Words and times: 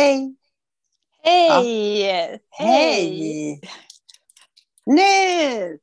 Hej! 0.00 0.36
Hej! 1.22 2.40
Hej! 2.50 3.60
Nu! 4.86 5.78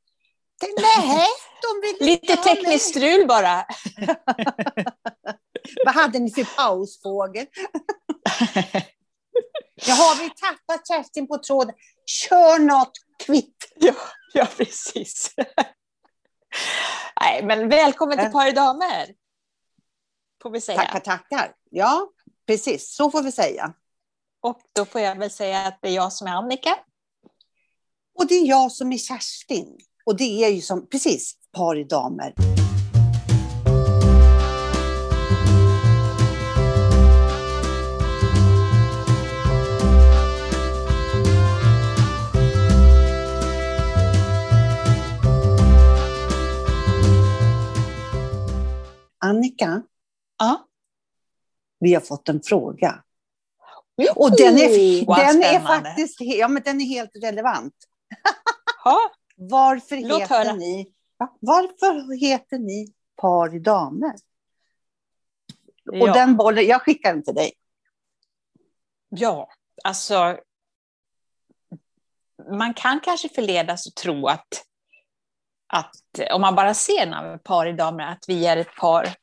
Nej, 0.77 1.27
de 1.61 1.81
vill 1.81 1.97
Lite 2.09 2.35
tekniskt 2.35 2.89
strul 2.89 3.27
bara. 3.27 3.65
Vad 5.85 5.95
hade 5.95 6.19
ni 6.19 6.31
för 6.31 6.55
pausfågel? 6.55 7.45
Jaha, 9.75 10.15
vi 10.19 10.29
tappat 10.29 10.87
Kerstin 10.87 11.27
på 11.27 11.37
tråden. 11.37 11.75
Kör 12.05 12.59
något 12.59 12.91
kvitt! 13.25 13.73
ja, 13.75 13.93
ja, 14.33 14.47
precis. 14.57 15.35
Nej, 17.21 17.43
men 17.43 17.69
välkommen 17.69 18.17
till 18.17 18.25
Ja. 18.25 18.31
Par 18.31 18.51
damer. 18.51 19.07
Får 20.41 20.49
vi 20.49 20.61
säga. 20.61 20.77
Tackar, 20.77 20.99
tackar. 20.99 21.53
Ja, 21.69 22.09
precis. 22.47 22.95
Så 22.95 23.11
får 23.11 23.21
vi 23.21 23.31
säga. 23.31 23.73
Och 24.41 24.61
då 24.75 24.85
får 24.85 25.01
jag 25.01 25.15
väl 25.15 25.31
säga 25.31 25.67
att 25.67 25.79
det 25.81 25.87
är 25.89 25.95
jag 25.95 26.13
som 26.13 26.27
är 26.27 26.31
Annika. 26.31 26.75
Och 28.19 28.27
det 28.27 28.33
är 28.35 28.45
jag 28.45 28.71
som 28.71 28.93
är 28.93 28.97
Kerstin. 28.97 29.77
Och 30.05 30.17
det 30.17 30.43
är 30.45 30.49
ju 30.49 30.61
som, 30.61 30.87
precis, 30.89 31.33
par 31.51 31.75
i 31.79 31.83
damer. 31.83 32.33
Annika, 49.19 49.81
Ja. 50.37 50.67
vi 51.79 51.93
har 51.93 52.01
fått 52.01 52.29
en 52.29 52.41
fråga. 52.43 53.03
Och 54.15 54.37
den 54.37 54.57
är, 54.57 55.05
vad 55.05 55.17
den 55.17 55.43
är 55.43 55.59
faktiskt 55.59 56.17
ja, 56.19 56.47
men 56.47 56.63
den 56.63 56.81
är 56.81 56.85
helt 56.85 57.11
relevant. 57.23 57.73
Ja, 58.83 58.99
Varför 59.35 59.97
Låt 59.97 60.21
heter 60.21 60.35
höra. 60.35 60.53
ni 60.53 60.93
Varför 61.39 62.19
heter 62.19 62.57
ni 62.57 62.93
par 63.15 63.59
damer? 63.59 64.13
Och 65.91 66.07
ja. 66.07 66.13
den 66.13 66.37
bollen, 66.37 66.65
jag 66.65 66.81
skickar 66.81 67.13
den 67.13 67.23
till 67.23 67.35
dig. 67.35 67.53
ja, 69.09 69.49
alltså. 69.83 70.37
Man 72.51 72.73
kan 72.73 72.99
kanske 72.99 73.29
förledas 73.29 73.87
att 73.87 73.95
tro 73.95 74.27
att, 74.27 74.47
att 75.67 76.31
om 76.31 76.41
man 76.41 76.55
bara 76.55 76.73
ser 76.73 77.05
namnet 77.05 77.43
Par 77.43 77.65
i 77.65 77.73
damer, 77.73 78.03
att 78.03 78.25
vi 78.27 78.45
är 78.45 78.57
ett 78.57 78.75
par, 78.75 79.15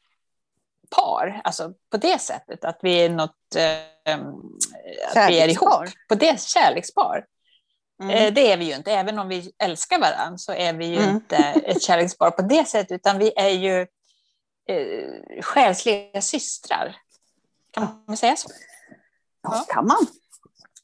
par, 0.97 1.41
alltså 1.45 1.73
på 1.91 1.97
det 1.97 2.19
sättet, 2.21 2.65
att 2.65 2.79
vi 2.83 2.95
är 3.05 3.09
något, 3.11 3.57
eh, 3.57 4.15
att 5.15 5.31
vi 5.31 5.41
är 5.41 5.49
ihop, 5.49 5.89
på 6.09 6.15
det 6.15 6.41
kärlekspar. 6.41 7.25
Mm. 8.03 8.17
Eh, 8.17 8.33
Det 8.35 8.53
är 8.53 8.57
vi 8.57 8.65
ju 8.65 8.75
inte. 8.75 8.93
Även 8.93 9.19
om 9.19 9.29
vi 9.29 9.53
älskar 9.59 9.99
varandra 9.99 10.39
så 10.39 10.53
är 10.53 10.73
vi 10.73 10.87
ju 10.87 10.97
Mm. 10.99 11.11
inte 11.15 11.37
ett 11.37 11.83
kärlekspar 11.83 12.31
på 12.31 12.43
det 12.43 12.69
sättet, 12.69 12.93
utan 12.93 13.19
vi 13.19 13.33
är 13.37 13.49
ju 13.49 13.81
eh, 14.69 15.43
själsliga 15.43 16.21
systrar. 16.23 16.97
Kan 17.71 18.05
man 18.07 18.17
säga 18.17 18.37
så? 18.37 18.49
Ja, 19.43 19.65
kan 19.69 19.87
man. 19.87 20.07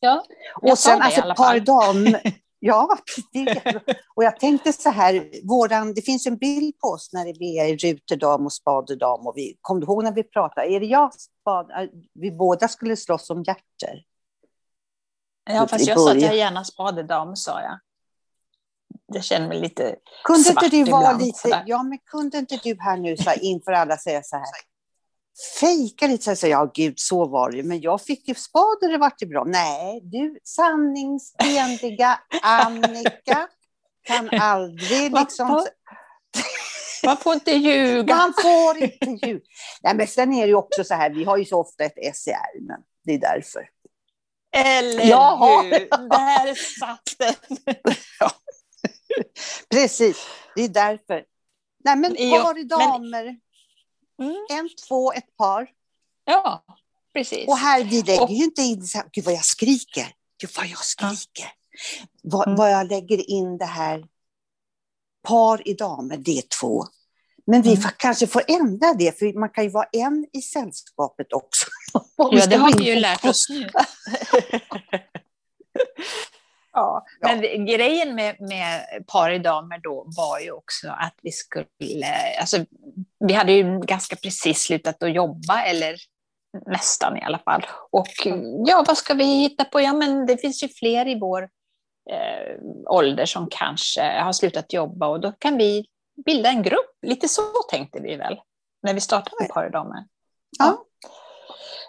Ja. 0.01 0.25
Och 0.55 0.79
sen 0.79 1.03
alltså 1.03 1.21
alla 1.21 1.35
par 1.35 1.45
fall. 1.45 1.65
damer. 1.65 2.23
Ja, 2.61 2.99
det. 3.33 3.83
Och 4.15 4.25
jag 4.25 4.41
tänkte 4.41 4.73
så 4.73 4.91
här, 4.91 5.31
våran, 5.49 5.95
det 5.95 6.03
finns 6.03 6.27
en 6.27 6.37
bild 6.37 6.79
på 6.79 6.89
oss 6.89 7.11
när 7.13 7.39
vi 7.39 7.59
är 7.59 7.77
ruterdam 7.77 8.47
och 8.47 8.53
spaderdam. 8.53 9.27
Och 9.27 9.33
vi, 9.37 9.59
kom 9.61 9.81
du 9.81 9.85
ihåg 9.85 10.05
när 10.05 10.13
vi 10.13 10.23
pratade? 10.23 10.67
Är 10.67 10.81
det 10.81 10.87
jag 10.87 11.15
spad, 11.15 11.71
Vi 12.15 12.31
båda 12.31 12.69
skulle 12.69 12.97
slåss 12.97 13.31
om 13.31 13.43
hjärter. 13.43 14.05
Ja, 15.51 15.67
fast 15.67 15.87
jag 15.87 16.01
sa 16.01 16.13
att 16.13 16.21
jag 16.21 16.37
gärna 16.37 16.65
spadedam, 16.65 17.37
sa 17.37 17.61
jag. 17.61 17.79
Jag 19.07 19.25
känner 19.25 19.49
mig 19.49 19.61
lite... 19.61 19.97
Kunde 20.25 20.45
svart 20.45 20.65
inte 20.65 20.77
du 20.77 20.85
vara 20.85 21.03
ibland, 21.03 21.23
lite, 21.23 21.65
ja 21.67 21.83
men 21.83 21.99
kunde 21.99 22.39
inte 22.39 22.61
du 22.63 22.77
här 22.81 22.97
nu 22.97 23.17
så 23.17 23.31
här, 23.31 23.45
inför 23.45 23.73
alla 23.73 23.97
säga 23.97 24.23
så 24.23 24.37
här, 24.37 24.45
fejka 25.61 26.07
lite 26.07 26.25
så 26.25 26.31
här, 26.31 26.35
så, 26.37 26.47
ja 26.47 26.71
gud 26.75 26.95
så 26.97 27.27
var 27.29 27.51
det 27.51 27.57
ju, 27.57 27.63
men 27.63 27.81
jag 27.81 28.03
fick 28.03 28.29
ju 28.29 28.35
spader, 28.35 28.89
det 28.93 28.99
vart 28.99 29.23
ju 29.23 29.27
bra. 29.27 29.45
Nej, 29.45 30.01
du 30.03 30.39
sanningsenliga 30.45 32.21
Annika 32.43 33.49
kan 34.03 34.29
aldrig 34.41 35.13
liksom, 35.19 35.49
får- 35.49 35.69
Man 37.07 37.17
får 37.17 37.35
inte 37.35 37.51
ljuga. 37.53 38.17
man 38.17 38.35
får 38.43 38.79
inte 38.79 39.27
ljud. 39.27 39.43
Nej 39.83 39.95
men 39.95 40.07
sen 40.07 40.33
är 40.33 40.41
det 40.43 40.49
ju 40.49 40.55
också 40.55 40.85
så 40.85 40.95
här, 40.95 41.11
vi 41.11 41.25
har 41.25 41.37
ju 41.37 41.45
så 41.45 41.61
ofta 41.61 41.85
ett 41.85 41.95
S 41.97 42.29
i 42.29 42.31
ärmen, 42.31 42.81
det 43.05 43.15
är 43.15 43.19
därför. 43.19 43.69
Eller 44.57 45.05
Jaha. 45.05 45.63
hur? 45.63 45.71
Där 46.09 46.55
satt 46.79 47.03
den. 47.19 47.75
Precis, 49.71 50.27
det 50.57 50.63
är 50.65 50.69
därför. 50.69 51.25
Nej 51.85 51.97
men 51.97 52.15
Ja, 52.19 52.43
par 52.43 52.59
i 52.59 52.65
men- 52.65 52.69
damer, 52.69 53.37
Mm. 54.21 54.47
en, 54.51 54.69
två, 54.89 55.13
ett 55.13 55.37
par. 55.37 55.69
Ja, 56.25 56.65
precis. 57.15 57.49
Och 57.49 57.57
här, 57.59 57.85
vi 57.85 58.03
lägger 58.03 58.23
Och- 58.23 58.31
ju 58.31 58.45
inte 58.45 58.63
in 58.63 58.87
så 58.87 58.99
här, 58.99 59.07
gud 59.13 59.25
vad 59.25 59.35
jag 59.35 59.45
skriker, 59.45 60.07
gud 60.41 60.51
vad 60.57 60.67
jag 60.67 60.79
skriker. 60.85 61.53
Vad, 62.23 62.47
Mm. 62.47 62.57
vad 62.57 62.71
jag 62.73 62.87
lägger 62.91 63.31
in 63.31 63.59
det 63.59 63.65
här, 63.65 64.05
par 65.29 65.69
i 65.69 65.75
damer, 65.75 66.17
det 66.17 66.39
är 66.39 66.43
två. 66.61 66.85
Men 67.47 67.63
vi 67.63 67.71
Mm. 67.77 67.83
kanske 67.97 68.27
får 68.27 68.43
ändra 68.49 68.95
det, 68.95 69.19
för 69.19 69.39
man 69.39 69.49
kan 69.49 69.65
ju 69.65 69.71
vara 69.71 69.89
en 69.93 70.27
i 70.33 70.43
sällskapet 70.43 71.33
också. 71.33 71.67
Ja, 72.17 72.47
det 72.47 72.57
har 72.57 72.73
vi 72.79 72.85
ju 72.85 73.01
lärt 73.01 73.25
oss 73.25 73.49
nu. 73.49 73.69
ja, 76.73 77.07
men 77.21 77.67
grejen 77.67 78.15
med, 78.15 78.37
med 78.41 79.43
damer 79.43 79.79
då 79.79 80.05
var 80.17 80.39
ju 80.39 80.53
också 80.53 80.89
att 80.89 81.15
vi 81.23 81.33
skulle, 81.33 82.15
alltså 82.41 82.57
vi 83.25 83.33
hade 83.33 83.53
ju 83.53 83.81
ganska 83.81 84.17
precis 84.17 84.59
slutat 84.59 85.03
att 85.03 85.15
jobba, 85.15 85.63
eller 85.63 85.97
nästan 86.67 87.17
i 87.17 87.23
alla 87.23 87.39
fall. 87.39 87.67
Och 87.91 88.09
ja, 88.67 88.85
vad 88.87 88.99
ska 88.99 89.15
vi 89.15 89.25
hitta 89.25 89.65
på? 89.65 89.81
Ja, 89.81 89.93
men 89.93 90.27
det 90.27 90.37
finns 90.37 90.63
ju 90.63 90.69
fler 90.69 91.09
i 91.09 91.19
vår 91.19 91.43
eh, 92.11 92.61
ålder 92.87 93.27
som 93.27 93.49
kanske 93.51 94.03
har 94.03 94.33
slutat 94.33 94.73
jobba 94.73 95.07
och 95.07 95.21
då 95.21 95.33
kan 95.33 95.57
vi 95.57 95.87
bilda 96.25 96.49
en 96.49 96.63
grupp. 96.63 96.99
Lite 97.07 97.29
så 97.29 97.43
tänkte 97.71 98.01
vi 98.01 98.17
väl, 98.17 98.41
när 98.83 98.95
vi 98.95 99.01
startade 99.01 99.45
par 99.45 99.67
i 99.67 99.71
damer. 99.71 100.05
Ja. 100.59 100.85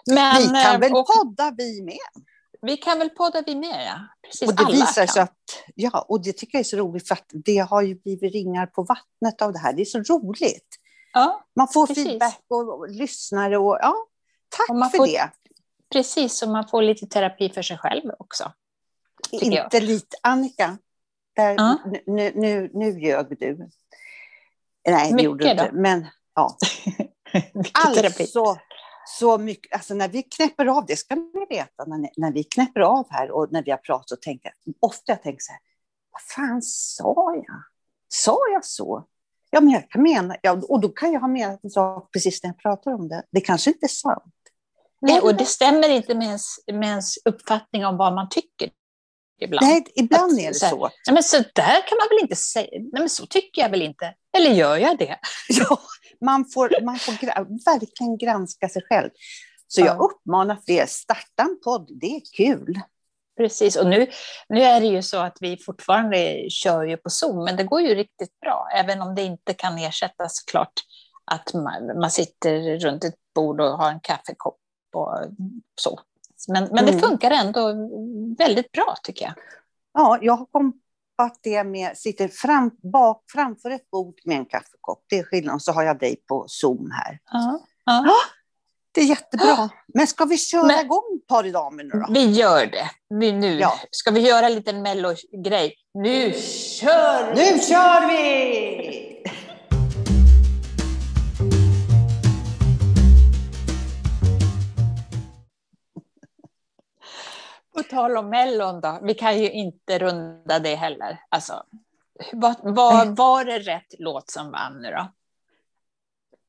Men, 0.06 0.42
Vi 0.42 0.62
kan 0.62 0.80
väl 0.80 0.92
eh, 0.92 0.98
och, 0.98 1.06
podda 1.06 1.54
vi 1.58 1.82
med. 1.82 2.24
Vi 2.66 2.76
kan 2.76 2.98
väl 2.98 3.10
podda 3.10 3.42
vi 3.46 3.54
med, 3.54 3.86
ja. 3.86 4.00
Precis, 4.28 4.48
Och 4.48 4.54
det 4.56 4.62
alla 4.64 4.72
visar 4.74 5.06
kan. 5.06 5.14
sig 5.14 5.22
att, 5.22 5.36
ja, 5.74 6.04
och 6.08 6.22
det 6.22 6.32
tycker 6.32 6.58
jag 6.58 6.60
är 6.60 6.64
så 6.64 6.76
roligt 6.76 7.08
för 7.08 7.14
att 7.14 7.26
det 7.32 7.58
har 7.58 7.82
ju 7.82 7.94
blivit 7.94 8.32
ringar 8.32 8.66
på 8.66 8.82
vattnet 8.82 9.42
av 9.42 9.52
det 9.52 9.58
här. 9.58 9.72
Det 9.72 9.82
är 9.82 9.84
så 9.84 9.98
roligt. 10.18 10.76
Ja, 11.12 11.44
Man 11.56 11.68
får 11.68 11.86
Precis. 11.86 12.04
feedback 12.06 12.40
och, 12.48 12.78
och 12.78 12.88
lyssnare 12.88 13.58
och 13.58 13.78
ja, 13.80 13.94
tack 14.48 14.90
för 14.90 14.96
får- 14.98 15.06
det. 15.06 15.30
precis. 15.92 16.42
Och 16.42 16.48
man 16.48 16.68
får 16.68 16.82
lite 16.82 17.06
terapi 17.06 17.48
för 17.50 17.62
sig 17.62 17.78
själv 17.78 18.10
också. 18.18 18.52
tycker 19.30 19.52
jag. 19.52 19.66
Inte 19.66 19.80
lite. 19.80 20.16
Annika, 20.22 20.78
där, 21.36 21.54
Ja. 21.54 21.78
nu, 22.06 22.32
nu, 22.34 22.70
nu 22.74 23.00
ljög 23.00 23.38
du. 23.40 23.70
Nej, 24.88 25.12
det 25.12 25.22
gjorde 25.22 25.44
du 25.44 25.50
inte. 25.50 25.70
då? 25.72 25.76
Men 25.80 26.06
ja, 26.34 26.56
alltså 27.72 28.56
så 29.06 29.38
mycket. 29.38 29.72
Alltså 29.74 29.94
när 29.94 30.08
vi 30.08 30.22
knäpper 30.22 30.66
av, 30.66 30.86
det 30.86 30.96
ska 30.96 31.14
ni 31.14 31.46
veta, 31.50 31.84
när, 31.86 32.10
när 32.16 32.32
vi 32.32 32.44
knäpper 32.44 32.80
av 32.80 33.06
här 33.10 33.30
och 33.30 33.52
när 33.52 33.62
vi 33.62 33.70
har 33.70 33.78
pratat 33.78 34.08
så 34.08 34.16
tänker 34.16 34.52
jag, 34.64 34.74
ofta 34.80 35.12
jag 35.12 35.22
tänker 35.22 35.40
så 35.40 35.52
här, 35.52 35.60
vad 36.10 36.22
fan 36.22 36.62
sa 36.62 37.34
jag? 37.34 37.62
Sa 38.08 38.38
jag 38.52 38.64
så? 38.64 39.06
Ja, 39.50 39.60
men 39.60 39.70
jag 39.72 39.90
kan 39.90 40.02
mena, 40.02 40.36
ja, 40.42 40.60
och 40.68 40.80
då 40.80 40.88
kan 40.88 41.12
jag 41.12 41.20
ha 41.20 41.28
menat 41.28 41.64
en 41.64 41.70
sak 41.70 42.12
precis 42.12 42.42
när 42.42 42.50
jag 42.50 42.58
pratar 42.58 42.94
om 42.94 43.08
det. 43.08 43.22
Det 43.32 43.40
kanske 43.40 43.70
inte 43.70 43.86
är 43.86 43.88
sant. 43.88 44.34
Nej, 45.00 45.20
och 45.20 45.36
det 45.36 45.44
stämmer 45.44 45.88
inte 45.88 46.14
med 46.14 46.26
ens, 46.26 46.46
med 46.72 46.88
ens 46.88 47.16
uppfattning 47.24 47.86
om 47.86 47.96
vad 47.96 48.14
man 48.14 48.28
tycker 48.28 48.70
ibland. 49.40 49.66
Nej, 49.66 49.84
ibland 49.94 50.32
Att- 50.32 50.38
är 50.38 50.48
det 50.48 50.54
så 50.54 50.66
här, 50.66 50.72
så. 50.72 50.80
Nej, 51.06 51.14
men 51.14 51.22
så 51.22 51.36
där 51.36 51.86
kan 51.88 51.98
man 51.98 52.08
väl 52.10 52.18
inte 52.22 52.36
säga? 52.36 52.68
Nej, 52.72 52.90
men 52.92 53.08
så 53.08 53.26
tycker 53.26 53.62
jag 53.62 53.68
väl 53.70 53.82
inte. 53.82 54.14
Eller 54.36 54.50
gör 54.50 54.76
jag 54.76 54.98
det? 54.98 55.18
Ja, 55.48 55.78
man 56.22 56.44
får, 56.54 56.84
man 56.84 56.96
får 56.98 57.12
gra- 57.12 57.64
verkligen 57.64 58.18
granska 58.18 58.68
sig 58.68 58.82
själv. 58.88 59.10
Så 59.66 59.80
jag 59.80 59.96
Ja. 59.96 60.00
uppmanar 60.00 60.58
fler, 60.66 60.86
starta 60.86 61.42
en 61.42 61.60
podd, 61.64 61.88
det 62.00 62.06
är 62.16 62.20
kul. 62.36 62.80
Precis, 63.36 63.76
och 63.76 63.86
nu, 63.86 64.06
nu 64.48 64.62
är 64.62 64.80
det 64.80 64.86
ju 64.86 65.02
så 65.02 65.16
att 65.18 65.36
vi 65.40 65.56
fortfarande 65.56 66.46
kör 66.50 66.82
ju 66.84 66.96
på 66.96 67.10
Zoom, 67.10 67.44
men 67.44 67.56
det 67.56 67.64
går 67.64 67.80
ju 67.80 67.94
riktigt 67.94 68.40
bra, 68.40 68.68
även 68.74 69.02
om 69.02 69.14
det 69.14 69.22
inte 69.22 69.54
kan 69.54 69.78
ersättas 69.78 70.40
klart 70.40 70.72
att 71.24 71.54
man, 71.54 71.98
man 72.00 72.10
sitter 72.10 72.78
runt 72.78 73.04
ett 73.04 73.14
bord 73.34 73.60
och 73.60 73.78
har 73.78 73.90
en 73.90 74.00
kaffekopp 74.00 74.58
och 74.94 75.18
så. 75.80 76.00
Men, 76.48 76.64
men 76.72 76.84
det 76.84 76.90
Mm. 76.92 77.00
funkar 77.00 77.30
ändå 77.30 77.72
väldigt 78.38 78.72
bra 78.72 78.94
tycker 79.02 79.24
jag. 79.24 79.34
Ja, 79.94 80.18
jag 80.22 80.36
har 80.36 80.46
kompat 81.22 81.38
det 81.42 81.64
med, 81.64 81.96
sitter 81.96 82.28
fram, 82.28 82.70
bak, 82.92 83.22
framför 83.32 83.70
ett 83.70 83.90
bord 83.90 84.14
med 84.24 84.36
en 84.36 84.44
kaffekopp. 84.46 85.04
Det 85.08 85.18
är 85.18 85.24
skillnaden. 85.24 85.60
Så 85.60 85.72
har 85.72 85.82
jag 85.82 85.98
dig 85.98 86.16
på 86.28 86.44
Zoom 86.48 86.90
här. 86.92 87.18
Ja, 87.32 87.60
ja. 87.84 88.14
Det 88.94 89.00
är 89.00 89.04
jättebra. 89.04 89.68
Men 89.94 90.06
ska 90.06 90.24
vi 90.24 90.38
köra 90.38 90.66
Men- 90.66 90.84
igång 90.84 91.20
paridamer 91.28 91.84
nu 91.84 91.90
då? 91.90 92.06
Vi 92.12 92.24
gör 92.30 92.66
det. 92.66 92.90
Vi, 93.20 93.32
nu. 93.32 93.58
Ja. 93.58 93.72
Ska 93.90 94.10
vi 94.10 94.20
göra 94.20 94.46
en 94.46 94.54
liten 94.54 94.82
mellogrej? 94.82 95.74
Nu 95.94 96.32
kör 96.80 97.34
vi! 97.34 97.52
Nu 97.52 97.58
kör 97.58 98.08
vi! 98.08 99.24
På 107.82 107.88
tal 107.88 108.16
om 108.16 108.28
Mellon 108.28 108.80
då, 108.80 108.98
vi 109.02 109.14
kan 109.14 109.38
ju 109.38 109.50
inte 109.50 109.98
runda 109.98 110.58
det 110.58 110.74
heller. 110.74 111.20
Alltså, 111.28 111.62
vad, 112.32 112.56
vad, 112.62 113.16
var 113.16 113.44
det 113.44 113.58
rätt 113.58 113.94
låt 113.98 114.30
som 114.30 114.50
vann 114.50 114.82
nu 114.82 114.90
då? 114.90 115.12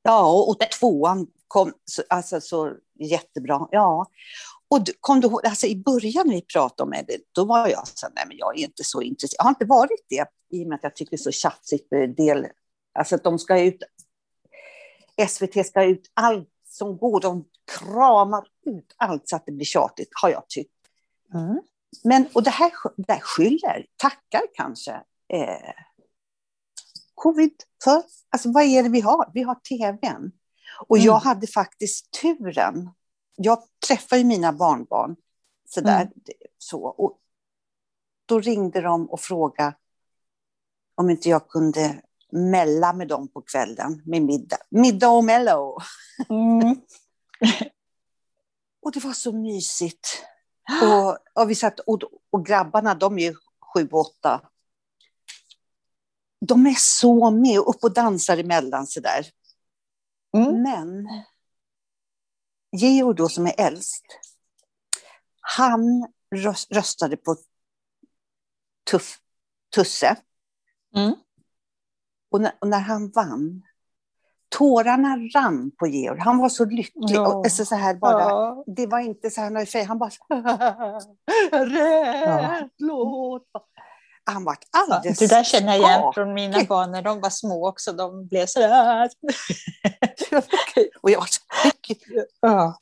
Ja, 0.04 0.46
och, 0.48 0.60
tvåan 0.80 1.28
kom 1.48 1.74
så, 1.86 2.04
alltså, 2.10 2.42
så 2.42 2.74
jättebra. 3.00 3.68
Ja. 3.72 4.06
Och 4.68 4.80
kom 5.00 5.22
du 5.22 5.28
ihåg, 5.28 5.46
alltså, 5.46 5.68
i 5.68 5.76
början 5.76 6.28
när 6.28 6.36
vi 6.36 6.42
pratade 6.42 6.84
om 6.84 7.06
det, 7.08 7.18
då 7.32 7.46
var 7.46 7.68
jag 7.68 7.88
så 7.88 8.08
nej 8.16 8.26
men 8.28 8.38
jag 8.38 8.60
är 8.60 8.64
inte 8.64 8.84
så 8.84 9.02
intresserad. 9.02 9.38
Jag 9.38 9.44
har 9.44 9.52
inte 9.52 9.66
varit 9.66 10.06
det 10.10 10.26
i 10.50 10.64
och 10.64 10.68
med 10.68 10.76
att 10.76 10.84
jag 10.84 10.96
tycker 10.96 11.12
det 11.12 11.16
är 11.16 11.18
så 11.18 11.32
tjafsigt 11.32 11.92
med 11.92 12.16
del, 12.16 12.48
alltså 12.94 13.16
att 13.16 13.24
de 13.24 13.40
ska 13.40 13.62
ut, 13.62 13.84
SVT 15.28 15.66
ska 15.66 15.84
ut 15.84 16.12
allt 16.14 16.50
som 16.68 16.98
går, 16.98 17.22
de 17.22 17.46
kramar 17.80 18.48
ut 18.66 18.96
allt 18.98 19.30
så 19.30 19.36
att 19.36 19.46
det 19.46 19.52
blir 19.52 19.66
tjatigt, 19.66 20.10
har 20.22 20.30
jag 20.30 20.50
tyckt. 20.50 20.83
Mm. 21.34 21.62
Men, 22.04 22.28
och 22.34 22.44
det 22.44 22.50
här, 22.50 22.72
det 22.98 23.14
här 23.14 23.20
skyller, 23.20 23.86
tackar 23.98 24.42
kanske, 24.54 24.92
eh, 25.34 25.74
covid 27.16 27.54
för. 27.84 28.04
Alltså 28.30 28.52
vad 28.52 28.64
är 28.64 28.84
det 28.84 28.90
vi 28.90 29.02
har? 29.02 29.32
Vi 29.34 29.42
har 29.44 29.56
tvn. 29.56 30.32
Och 30.88 30.98
jag 30.98 31.16
Mm. 31.16 31.24
hade 31.28 31.48
faktiskt 31.48 32.12
turen. 32.22 32.90
Jag 33.36 33.64
träffar 33.88 34.18
ju 34.18 34.24
mina 34.24 34.54
barnbarn 34.54 35.16
sådär. 35.70 36.02
Mm. 36.02 36.14
Så, 36.58 36.84
och 36.84 37.20
då 38.26 38.40
ringde 38.40 38.82
de 38.82 39.10
och 39.10 39.20
frågade 39.20 39.76
om 40.96 41.10
inte 41.10 41.30
jag 41.30 41.50
kunde 41.50 42.02
mälla 42.32 42.94
med 42.94 43.08
dem 43.08 43.28
på 43.28 43.42
kvällen 43.42 44.02
med 44.06 44.22
middag. 44.22 44.58
Middag 44.70 45.10
och 45.10 45.24
mello. 45.24 45.78
Mm. 46.30 46.76
Och 48.82 48.92
det 48.92 49.00
var 49.04 49.14
så 49.14 49.32
mysigt. 49.32 50.26
Och, 50.84 51.18
och, 51.42 51.50
vi 51.50 51.56
satt, 51.56 51.80
och, 51.80 52.04
och 52.30 52.46
grabbarna, 52.46 52.96
de 52.96 53.20
är 53.20 53.24
ju 53.24 53.36
sju, 53.74 53.90
åtta. 53.92 54.50
De 56.46 56.68
är 56.68 56.76
så 56.78 57.32
med 57.32 57.60
upp 57.60 57.84
och 57.84 57.94
dansar 57.94 58.38
emellan 58.38 58.88
sådär. 58.88 59.32
Mm. 60.38 60.62
Men 60.62 61.08
Georg 62.72 63.16
då 63.16 63.30
som 63.30 63.48
är 63.48 63.54
äldst, 63.58 64.06
han 65.42 66.08
röst, 66.36 66.72
röstade 66.72 67.18
på 67.18 67.36
tuff, 68.92 69.20
Tusse. 69.76 70.16
Mm. 70.96 71.16
Och 72.30 72.42
när, 72.42 72.58
och 72.62 72.68
när 72.68 72.80
han 72.80 73.12
vann, 73.12 73.62
tårarna 74.58 75.16
rann 75.36 75.72
på 75.80 75.88
Georg. 75.88 76.20
Han 76.20 76.38
var 76.38 76.50
så 76.50 76.66
lycklig. 76.66 76.94
Ja. 77.16 77.28
Och, 77.28 77.46
alltså, 77.46 77.66
så 77.66 77.76
här 77.76 77.94
bara, 77.94 78.20
Ja. 78.22 78.64
Det 78.68 78.88
var 78.88 79.00
inte 79.00 79.30
så 79.30 79.42
här 79.42 79.86
han 79.88 80.00
bara 80.00 80.10
rätt 81.66 82.72
låt. 82.78 83.44
Han 84.26 84.44
var 84.44 84.58
Ja, 84.72 84.96
alldeles 84.96 85.20
det 85.20 85.28
där 85.28 85.44
känner 85.44 85.68
jag 85.68 85.78
igen 85.78 86.00
skakig. 86.00 86.16
från 86.16 86.34
mina 86.34 86.64
barn 86.64 86.92
när 86.92 87.02
de 87.02 87.22
var 87.22 87.30
små 87.30 87.68
också. 87.68 87.92
De 87.94 88.28
blev 88.28 88.46
sådär. 88.46 89.10
Och 91.02 91.10
jag 91.12 91.20
var 91.20 91.26
så. 91.28 91.42
Ja. 92.42 92.80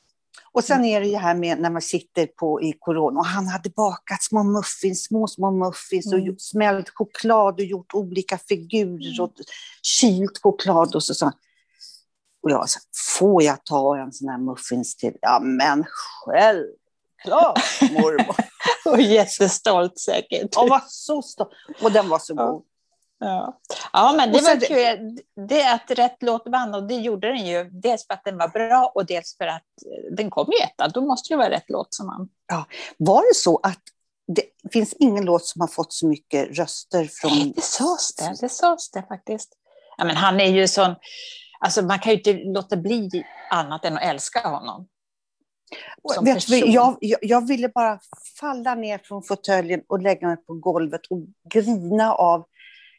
Och 0.54 0.64
sen 0.64 0.86
är 0.86 1.02
det 1.02 1.08
ju 1.08 1.16
här 1.18 1.36
med 1.36 1.60
när 1.62 1.70
man 1.70 1.82
sitter 1.82 2.26
på 2.28 2.62
i 2.62 2.74
corona 2.80 3.20
och 3.20 3.26
han 3.26 3.48
hade 3.48 3.70
bakat 3.70 4.24
små 4.24 4.44
muffins, 4.44 5.04
små, 5.04 5.28
små 5.28 5.52
muffins 5.52 6.14
och 6.14 6.20
Mm. 6.20 6.36
smält 6.40 6.90
choklad 6.90 7.54
och 7.54 7.66
gjort 7.66 7.94
olika 7.94 8.38
figurer 8.38 9.22
och 9.22 9.34
kylt 9.82 10.40
choklad 10.44 10.96
och 10.96 11.04
så 11.04 11.14
sa 11.14 11.26
han- 11.26 11.34
och 12.44 12.52
jag 12.52 12.70
sa, 12.70 12.80
får 13.20 13.44
jag 13.44 13.66
ta 13.66 13.98
en 13.98 14.12
sån 14.12 14.30
här 14.30 14.38
muffins 14.38 14.96
till? 14.96 15.14
Ja 15.22 15.40
men 15.40 15.86
självklart 16.26 17.60
mormor. 17.92 18.36
Och 18.86 19.02
jättestolt 19.02 20.00
säkert. 20.00 20.50
Jag 20.56 20.70
var 20.70 20.82
så 20.88 21.22
stolt. 21.22 21.50
Och 21.82 21.92
den 21.92 22.10
var 22.10 22.20
så 22.20 22.34
Ja. 22.38 22.46
god. 22.46 22.64
Ja. 23.24 23.60
ja, 23.94 24.14
men 24.18 24.32
det 24.32 24.38
Och 24.38 24.44
sen- 24.44 24.60
var 24.60 24.66
kul. 24.68 25.20
Det 25.48 25.62
är 25.62 25.76
att 25.76 25.92
rätt 25.92 26.18
låt 26.22 26.44
vann 26.48 26.74
och 26.76 26.88
det 26.88 26.96
gjorde 26.96 27.28
den 27.28 27.46
ju. 27.46 27.64
Dels 27.70 28.08
för 28.08 28.14
att 28.14 28.24
den 28.24 28.38
var 28.38 28.48
bra 28.48 28.92
och 28.96 29.06
dels 29.06 29.38
för 29.38 29.48
att 29.48 29.62
eh, 29.86 30.16
den 30.16 30.30
kom 30.30 30.48
ju 30.52 30.64
etta. 30.66 30.88
Då 30.88 31.02
måste 31.02 31.34
det 31.34 31.38
vara 31.38 31.50
rätt 31.50 31.66
låt 31.70 31.94
som 31.94 32.08
vann. 32.08 32.30
Var 32.98 33.22
det 33.22 33.36
så 33.36 33.60
att 33.64 33.80
det 34.36 34.70
finns 34.72 34.94
ingen 34.94 35.26
låt 35.26 35.46
som 35.46 35.62
har 35.62 35.68
fått 35.68 35.94
så 35.94 36.08
mycket 36.08 36.58
röster 36.58 37.06
från... 37.12 37.32
Nej, 37.32 37.54
det 37.56 37.62
sades 37.62 38.16
det. 38.16 38.36
Det 38.42 38.50
sades 38.50 38.92
det 38.92 39.04
faktiskt. 39.08 39.50
Ja, 39.98 40.06
men 40.06 40.16
han 40.16 40.40
är 40.40 40.50
ju 40.52 40.68
sån... 40.68 40.96
Alltså 41.66 41.82
man 41.82 42.00
kan 42.00 42.12
ju 42.12 42.18
inte 42.18 42.34
låta 42.34 42.78
bli 42.78 43.24
annat 43.50 43.86
än 43.86 43.98
att 43.98 44.04
älska 44.04 44.48
honom. 44.48 44.88
Vet 46.22 46.48
du, 46.48 46.58
jag, 46.58 46.98
jag, 47.02 47.20
jag 47.22 47.48
ville 47.48 47.70
bara 47.70 48.00
falla 48.40 48.76
ner 48.76 48.98
från 49.04 49.24
fåtöljen 49.24 49.82
och 49.88 50.02
lägga 50.02 50.28
mig 50.28 50.38
på 50.38 50.54
golvet 50.54 51.02
och 51.10 51.20
grina 51.54 52.14
av 52.14 52.46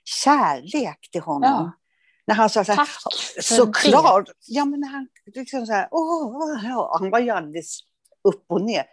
kärlek 0.04 1.08
till 1.12 1.20
honom. 1.20 1.50
Ja. 1.50 1.72
När 2.26 2.34
han 2.34 2.50
sa 2.50 2.64
så 2.64 2.72
här, 2.72 2.88
såklart. 3.40 4.28
Ja, 4.46 4.64
men 4.64 4.80
när 4.80 4.88
han 4.88 5.08
liksom 5.34 5.66
så 5.66 5.72
här, 5.72 5.88
åh, 5.90 6.64
ja, 6.64 6.98
han 7.00 7.10
var 7.10 7.18
ju 7.18 7.30
alldeles 7.30 7.78
upp 8.28 8.44
och 8.48 8.62
ner. 8.62 8.84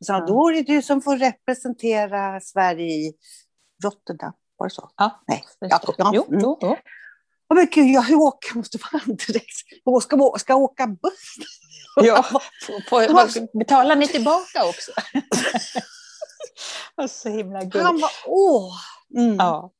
Och 0.00 0.06
så, 0.06 0.12
Ja. 0.12 0.26
Då 0.26 0.48
är 0.48 0.52
det 0.52 0.62
du 0.62 0.82
som 0.82 1.02
får 1.02 1.16
representera 1.16 2.40
Sverige 2.40 2.86
i 2.86 3.12
Rotterdam. 3.84 4.32
Var 4.56 4.66
det 4.66 4.74
så? 4.74 4.90
Ja, 4.96 5.22
Nej. 5.28 5.44
Ja, 5.58 5.80
ja, 5.98 6.10
Jo, 6.14 6.24
mm. 6.28 6.40
jo, 6.42 6.58
jo. 6.60 6.76
Åh, 7.50 7.56
men 7.56 7.68
gud, 7.72 7.86
jag 7.90 8.10
åker, 8.20 8.56
måste 8.56 8.78
vara 8.92 9.02
direkt. 9.04 9.56
Jag 9.84 10.02
ska, 10.02 10.34
ska 10.38 10.52
jag 10.52 10.60
åka 10.62 10.86
buss? 10.86 11.34
Ja, 11.96 12.24
var 12.32 12.42
får, 12.88 13.58
betalar 13.58 13.96
ni 13.96 14.08
tillbaka 14.08 14.64
också? 14.66 14.92
Och 16.94 17.10
så 17.10 17.28
himla 17.28 17.60
gulligt. 17.60 17.86
Han 17.86 18.00
var, 18.00 18.10
åh! 18.26 18.72
Mm. 19.16 19.36
Ja. 19.36 19.70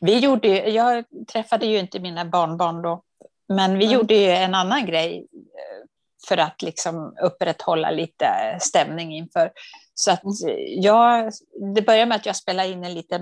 Vi 0.00 0.18
gjorde, 0.18 0.48
ju- 0.48 0.68
jag 0.70 1.04
träffade 1.32 1.66
ju 1.66 1.78
inte 1.78 1.98
mina 2.00 2.24
barnbarn 2.24 2.82
då, 2.82 3.02
men 3.48 3.78
vi 3.78 3.84
Mm. 3.84 3.94
gjorde 3.98 4.14
ju 4.14 4.30
en 4.30 4.54
annan 4.54 4.86
grej 4.86 5.26
eh, 5.34 5.86
för 6.28 6.36
att 6.36 6.62
liksom 6.62 7.14
upprätthålla 7.22 7.90
lite 7.90 8.56
stämning 8.60 9.14
inför. 9.16 9.50
Så 9.94 10.10
att 10.10 10.22
Mm. 10.24 10.56
jag, 10.82 11.32
det 11.74 11.82
började 11.82 12.06
med 12.06 12.16
att 12.16 12.26
jag 12.26 12.36
spelade 12.36 12.68
in 12.68 12.84
en 12.84 12.94
liten 12.94 13.20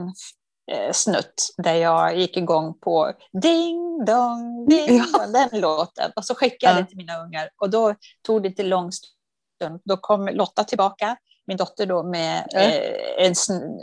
snutt 0.92 1.48
där 1.56 1.74
jag 1.74 2.16
gick 2.18 2.36
igång 2.36 2.78
på 2.80 3.12
Ding 3.42 4.04
dong, 4.04 4.66
ding 4.68 4.96
Ja. 4.96 5.04
dong, 5.18 5.32
den 5.32 5.60
låten. 5.60 6.12
Och 6.16 6.24
så 6.24 6.34
skickade 6.34 6.72
jag 6.72 6.78
Ja. 6.78 6.82
det 6.82 6.88
till 6.88 6.96
mina 6.96 7.22
ungar 7.22 7.50
och 7.60 7.70
då 7.70 7.94
tog 8.26 8.42
det 8.42 8.48
inte 8.48 8.62
lång 8.62 8.92
stund. 8.92 9.80
Då 9.84 9.96
kom 9.96 10.28
Lotta 10.28 10.64
tillbaka, 10.64 11.16
min 11.46 11.56
dotter 11.56 11.86
då, 11.86 12.02
med 12.02 12.44
Ja. 12.50 12.60
eh, 12.60 13.26
en, 13.26 13.34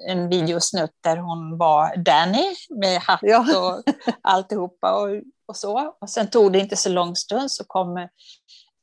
en 0.10 0.30
videosnutt 0.30 0.92
där 1.04 1.18
hon 1.18 1.58
var 1.58 1.96
Danny 1.98 2.56
med 2.82 3.00
hatt 3.02 3.20
Ja. 3.22 3.40
och 3.60 3.84
alltihopa 4.22 4.96
och, 5.02 5.10
och 5.48 5.56
så. 5.56 5.94
Och 6.02 6.10
sen 6.10 6.30
tog 6.30 6.52
det 6.54 6.60
inte 6.60 6.76
så 6.76 6.90
lång 6.90 7.16
stund 7.16 7.52
så 7.52 7.64
kom 7.68 7.98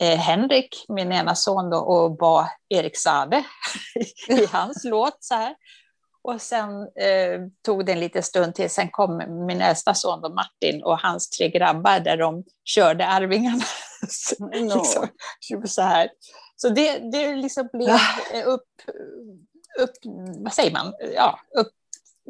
eh, 0.02 0.18
Henrik, 0.18 0.85
min 0.88 1.12
ena 1.12 1.35
son, 1.35 1.71
då, 1.71 1.76
och 1.78 2.16
bad 2.16 2.47
Erik 2.68 2.97
Saade 2.99 3.44
i 4.28 4.47
hans 4.52 4.85
låt. 4.85 5.16
Så 5.21 5.35
här. 5.35 5.54
Och 6.25 6.41
sen 6.41 6.83
eh, 6.83 7.41
tog 7.64 7.87
det 7.87 7.93
en 7.93 8.00
liten 8.00 8.23
stund 8.23 8.55
till, 8.55 8.71
sen 8.71 8.88
kom 8.91 9.23
min 9.47 9.61
äldsta 9.61 9.95
son 9.95 10.21
då, 10.21 10.29
Martin 10.29 10.83
och 10.83 10.99
hans 10.99 11.31
tre 11.31 11.49
grabbar 11.49 12.00
där 12.00 12.17
de 12.17 12.45
körde 12.64 13.07
Arvingarna. 13.07 13.62
Så, 14.09 14.45
No. 14.45 14.59
liksom, 14.61 15.09
så, 15.67 15.83
här. 15.83 16.11
så 16.57 16.69
det, 16.69 16.99
det 17.12 17.37
liksom 17.37 17.69
blev 17.73 17.88
eh, 18.35 18.47
upp, 18.49 18.69
upp, 19.81 19.91
vad 20.38 20.52
säger 20.52 20.73
man, 20.73 20.95
ja, 21.14 21.41
upp, 21.57 21.73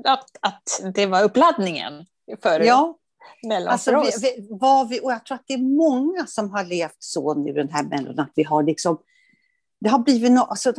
att, 0.04 0.36
att 0.40 0.94
det 0.94 1.06
var 1.06 1.22
uppladdningen 1.22 2.06
för 2.42 2.60
Ja, 2.60 2.98
mellan 3.42 3.72
alltså, 3.72 3.90
vi, 3.90 3.96
oss. 3.96 4.22
vi, 4.22 4.48
vi, 4.90 5.00
och 5.00 5.12
jag 5.12 5.24
tror 5.26 5.34
att 5.34 5.44
det 5.46 5.54
är 5.54 5.76
många 5.76 6.26
som 6.26 6.50
har 6.50 6.64
levt 6.64 6.96
så 6.98 7.34
nu 7.34 7.52
den 7.52 7.68
här 7.68 7.82
mellon, 7.82 8.20
att 8.20 8.32
vi 8.34 8.42
har 8.42 8.62
liksom, 8.62 8.98
det 9.80 9.88
har 9.88 9.98
blivit 9.98 10.32
något, 10.32 10.50
alltså, 10.50 10.72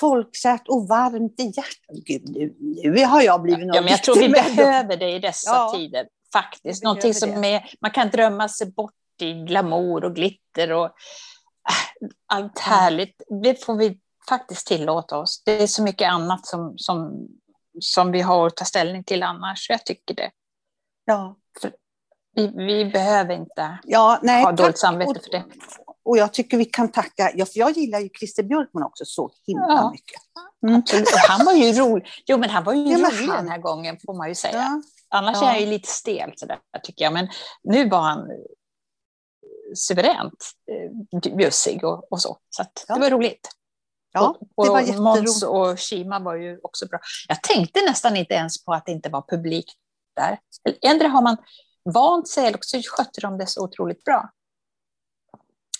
folkkärt 0.00 0.68
och 0.68 0.88
varmt 0.88 1.40
i 1.40 1.42
hjärtat. 1.42 2.04
Gud, 2.06 2.28
nu, 2.28 2.56
nu 2.90 3.04
har 3.04 3.22
jag 3.22 3.42
blivit 3.42 3.66
någon 3.66 3.74
Ja, 3.74 3.80
men 3.80 3.90
jag 3.90 4.02
tror 4.02 4.16
vi 4.16 4.28
behöver 4.28 4.96
det 4.96 5.10
i 5.10 5.18
dessa 5.18 5.50
Ja. 5.50 5.72
tider. 5.76 6.08
Faktiskt. 6.32 6.84
Någonting 6.84 7.14
som 7.14 7.44
är, 7.44 7.70
man 7.80 7.90
kan 7.90 8.10
drömma 8.10 8.48
sig 8.48 8.72
bort 8.72 8.92
i 9.20 9.32
glamour 9.32 10.04
och 10.04 10.14
glitter 10.14 10.72
och 10.72 10.84
äh, 10.84 12.08
allt 12.26 12.58
härligt. 12.58 13.22
Det 13.42 13.64
får 13.64 13.76
vi 13.76 13.98
faktiskt 14.28 14.66
tillåta 14.66 15.18
oss. 15.18 15.42
Det 15.44 15.62
är 15.62 15.66
så 15.66 15.82
mycket 15.82 16.10
annat 16.10 16.46
som, 16.46 16.74
som, 16.76 17.28
som 17.80 18.12
vi 18.12 18.20
har 18.20 18.46
att 18.46 18.56
ta 18.56 18.64
ställning 18.64 19.04
till 19.04 19.22
annars. 19.22 19.70
Jag 19.70 19.84
tycker 19.86 20.14
det. 20.14 20.30
Ja, 21.04 21.36
Vi, 22.34 22.46
vi 22.46 22.84
behöver 22.84 23.34
inte 23.34 23.78
ja 23.84 24.18
nej, 24.22 24.44
ha 24.44 24.52
dåligt 24.52 24.78
samvete 24.78 25.20
för 25.24 25.30
det. 25.30 25.44
Och 26.08 26.18
jag 26.18 26.32
tycker 26.32 26.56
vi 26.56 26.64
kan 26.64 26.88
tacka, 26.92 27.32
ja, 27.34 27.46
för 27.46 27.58
jag 27.58 27.70
gillar 27.70 28.00
ju 28.00 28.08
Christer 28.18 28.42
Björkman 28.42 28.82
också 28.82 29.04
så 29.04 29.30
himla 29.46 29.66
Ja. 29.68 29.90
mycket. 29.90 30.20
Mm. 30.66 30.80
Och 30.80 31.18
han 31.28 31.46
var 31.46 31.52
ju 31.52 31.72
rolig. 31.72 32.06
Jo, 32.26 32.38
men 32.38 32.50
han 32.50 32.64
var 32.64 32.72
ju 32.74 32.82
Ja, 32.92 32.98
rolig 32.98 33.26
han- 33.28 33.36
den 33.36 33.48
här 33.48 33.58
gången, 33.58 33.98
får 34.06 34.14
man 34.14 34.28
ju 34.28 34.34
säga. 34.34 34.56
Ja. 34.58 34.82
Annars 35.18 35.36
Ja. 35.40 35.42
är 35.48 35.52
han 35.52 35.60
ju 35.60 35.66
lite 35.66 35.88
stel, 35.88 36.32
sådär, 36.36 36.58
tycker 36.82 37.04
jag. 37.04 37.12
Men 37.12 37.28
nu 37.62 37.88
var 37.88 38.00
han 38.00 38.28
suveränt 39.74 40.50
eh, 41.22 41.36
bjussig 41.36 41.84
och, 41.84 42.12
och 42.12 42.20
så. 42.20 42.38
Så 42.50 42.62
att 42.62 42.84
det 42.88 43.00
var 43.00 43.10
roligt. 43.10 43.48
Ja, 44.12 44.36
och, 44.56 44.64
det 44.64 44.70
var 44.70 44.80
och 44.96 45.02
Måns 45.02 45.18
jätteroligt. 45.42 45.42
och 45.74 45.80
Shima 45.80 46.18
var 46.18 46.34
ju 46.34 46.58
också 46.62 46.86
bra. 46.86 46.98
Jag 47.28 47.42
tänkte 47.42 47.80
nästan 47.80 48.16
inte 48.16 48.34
ens 48.34 48.64
på 48.64 48.72
att 48.72 48.86
det 48.86 48.92
inte 48.92 49.08
var 49.08 49.24
publik 49.28 49.72
där. 50.16 50.38
Ändå 50.82 51.06
har 51.08 51.22
man 51.22 51.36
vant 51.94 52.28
sig, 52.28 52.46
eller 52.46 52.56
också 52.56 52.76
skötte 52.90 53.20
de 53.20 53.38
det 53.38 53.46
så 53.46 53.64
otroligt 53.64 54.04
bra. 54.04 54.30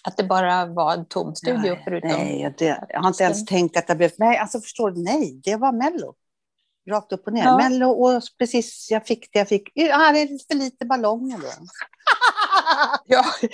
Att 0.08 0.16
det 0.16 0.24
bara 0.24 0.66
var 0.66 0.92
en 0.94 1.06
tom 1.06 1.34
studio 1.34 1.58
Nej, 1.72 1.80
förutom... 1.84 2.10
Nej, 2.10 2.54
det, 2.58 2.84
jag 2.88 3.00
har 3.00 3.08
inte 3.08 3.24
ens 3.24 3.44
tänkt 3.44 3.76
att 3.76 3.86
det 3.86 3.94
blev... 3.94 4.10
Nej, 4.18 4.38
alltså 4.38 4.60
förstår 4.60 4.90
du, 4.90 5.02
nej, 5.02 5.40
det 5.44 5.56
var 5.56 5.72
Mello. 5.72 6.14
Rakt 6.90 7.12
upp 7.12 7.26
och 7.26 7.32
ner. 7.32 7.44
Ja. 7.44 7.56
Mello 7.58 7.86
och 7.90 8.22
precis, 8.38 8.88
jag 8.90 9.06
fick 9.06 9.32
det 9.32 9.38
jag 9.38 9.48
fick. 9.48 9.68
Ja, 9.74 10.12
det 10.12 10.20
är 10.20 10.26
för 10.48 10.54
lite 10.54 10.86
ballonger 10.86 11.38
då. 11.38 11.46
Ja, 13.06 13.24
Det 13.40 13.50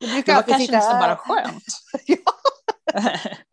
det 0.00 0.06
brukar 0.12 0.32
var 0.32 0.38
alltid 0.38 0.52
kanske 0.54 0.66
sitta- 0.66 0.76
nästan 0.76 1.00
bara 1.00 1.16
skönt. 1.16 1.64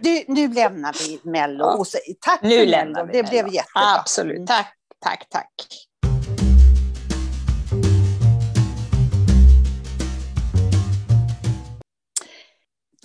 Du, 0.00 0.24
nu 0.28 0.48
lämnar 0.52 0.92
vi 0.98 1.30
Mello. 1.30 1.64
Ja. 1.64 1.76
Och 1.76 1.86
så, 1.86 1.98
tack 2.20 2.42
Nu 2.42 2.66
lämnar 2.66 3.04
Mello, 3.04 3.12
vi 3.12 3.22
det 3.22 3.30
blev 3.30 3.44
Mello. 3.44 3.54
jättebra. 3.54 3.94
Absolut. 4.00 4.46
Tack, 4.46 4.74
tack, 5.04 5.26
tack. 5.30 5.52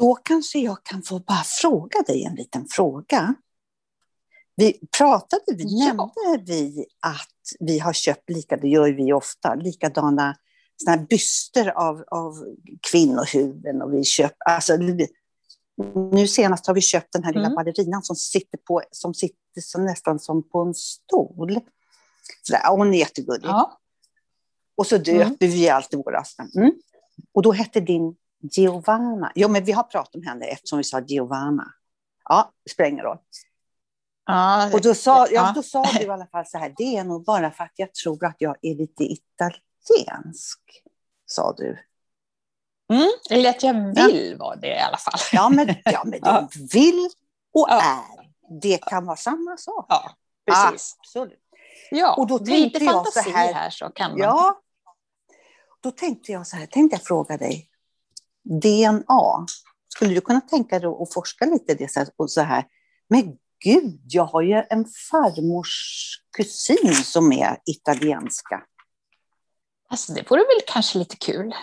Då 0.01 0.15
kanske 0.15 0.59
jag 0.59 0.83
kan 0.83 1.03
få 1.03 1.19
bara 1.19 1.43
fråga 1.61 2.01
dig 2.07 2.23
en 2.23 2.35
liten 2.35 2.65
fråga. 2.69 3.33
Vi 4.55 4.79
pratade, 4.97 5.41
vi 5.47 5.63
Ja. 5.67 5.85
nämnde 5.85 6.43
vi 6.53 6.85
att 6.99 7.27
vi 7.59 7.79
har 7.79 7.93
köpt, 7.93 8.29
lika, 8.29 8.57
det 8.57 8.67
gör 8.67 8.91
vi 8.91 9.13
ofta, 9.13 9.55
likadana 9.55 10.35
såna 10.77 10.97
här 10.97 11.05
byster 11.09 11.67
av, 11.69 12.03
av 12.07 12.33
kvinnohuvuden 12.91 13.81
och 13.81 13.93
vi 13.93 14.03
köper, 14.03 14.49
alltså, 14.49 14.77
nu 16.11 16.27
senast 16.27 16.67
har 16.67 16.73
vi 16.73 16.81
köpt 16.81 17.13
den 17.13 17.23
här 17.23 17.33
lilla 17.33 17.45
Mm. 17.45 17.55
ballerinan 17.55 18.03
som 18.03 18.15
sitter, 18.15 18.57
på, 18.57 18.81
som 18.91 19.13
sitter 19.13 19.61
så 19.61 19.79
nästan 19.81 20.19
som 20.19 20.49
på 20.49 20.59
en 20.61 20.73
stol. 20.73 21.59
Sådär, 22.41 22.61
hon 22.69 22.93
är 22.93 22.97
jättegullig. 22.97 23.47
Ja. 23.47 23.79
Och 24.75 24.87
så 24.87 24.97
döper 24.97 25.21
Mm. 25.25 25.35
vi 25.39 25.69
alltid 25.69 25.99
våra. 25.99 26.23
Mm. 26.55 26.71
Och 27.33 27.41
då 27.41 27.51
hette 27.51 27.79
din 27.79 28.15
Giovanna. 28.41 29.31
Jo, 29.35 29.47
men 29.49 29.63
vi 29.63 29.71
har 29.71 29.83
pratat 29.83 30.15
om 30.15 30.23
henne 30.23 30.45
eftersom 30.45 30.77
vi 30.77 30.83
sa 30.83 30.99
Giovanna. 30.99 31.73
Ja, 32.29 32.51
det 32.65 32.71
spelar 32.71 32.89
ingen 32.89 33.05
roll. 33.05 33.17
Ja, 34.25 34.69
Och 34.73 34.81
då 34.81 34.95
sa, 34.95 35.17
ja, 35.19 35.27
Ja. 35.31 35.51
då 35.55 35.63
sa 35.63 35.83
du 35.83 36.01
i 36.01 36.09
alla 36.09 36.25
fall 36.27 36.45
så 36.45 36.57
här, 36.57 36.73
det 36.77 36.97
är 36.97 37.03
nog 37.03 37.25
bara 37.25 37.51
för 37.51 37.63
att 37.63 37.71
jag 37.75 37.93
tror 37.93 38.25
att 38.25 38.35
jag 38.37 38.55
är 38.61 38.75
lite 38.75 39.03
italiensk, 39.03 40.59
sa 41.25 41.53
du. 41.57 41.77
mm, 42.93 43.09
eller 43.29 43.49
att 43.49 43.63
jag 43.63 43.95
vill 44.07 44.35
vara 44.39 44.55
det 44.55 44.75
i 44.75 44.79
alla 44.79 44.97
fall. 44.97 45.19
Ja, 45.31 45.49
men, 45.49 45.75
ja, 45.85 46.01
men 46.05 46.19
Ja. 46.23 46.49
vill 46.73 47.09
och 47.53 47.67
Ja. 47.69 47.81
är, 47.81 48.31
det 48.61 48.77
kan 48.77 49.05
vara 49.05 49.17
samma 49.17 49.57
sak. 49.57 49.85
Ja, 49.89 50.11
precis. 50.45 50.95
Absolut. 50.99 51.39
Ja, 51.91 52.15
Och 52.15 52.27
då 52.27 52.37
lite 52.37 52.51
tänkte 52.51 52.83
jag 52.85 52.93
fantasi 52.93 53.31
så 53.31 53.37
här- 53.37 53.53
här 53.53 53.69
så 53.69 53.89
kan 53.89 54.11
man. 54.11 54.19
Ja. 54.19 54.61
Då 55.81 55.91
tänkte 55.91 56.31
jag 56.31 56.47
så 56.47 56.55
här, 56.55 56.65
tänkte 56.65 56.95
jag 56.97 57.03
fråga 57.03 57.37
dig. 57.37 57.67
DNA, 58.43 59.45
skulle 59.87 60.13
du 60.13 60.21
kunna 60.21 60.41
tänka 60.41 60.79
dig 60.79 60.89
att 60.89 61.13
forska 61.13 61.45
lite 61.45 61.71
i 61.71 61.75
det 61.75 61.91
så 61.91 61.99
här, 61.99 62.09
och 62.15 62.31
så 62.31 62.41
här? 62.41 62.65
Men 63.09 63.37
gud, 63.63 64.01
jag 64.07 64.25
har 64.25 64.41
ju 64.41 64.63
en 64.69 64.85
farmors 65.11 65.97
kusin 66.37 66.95
som 66.95 67.31
är 67.31 67.57
italienska. 67.65 68.63
Alltså, 69.89 70.13
det 70.13 70.31
vore 70.31 70.39
väl 70.39 70.61
kanske 70.67 70.99
lite 70.99 71.15
kul. 71.15 71.55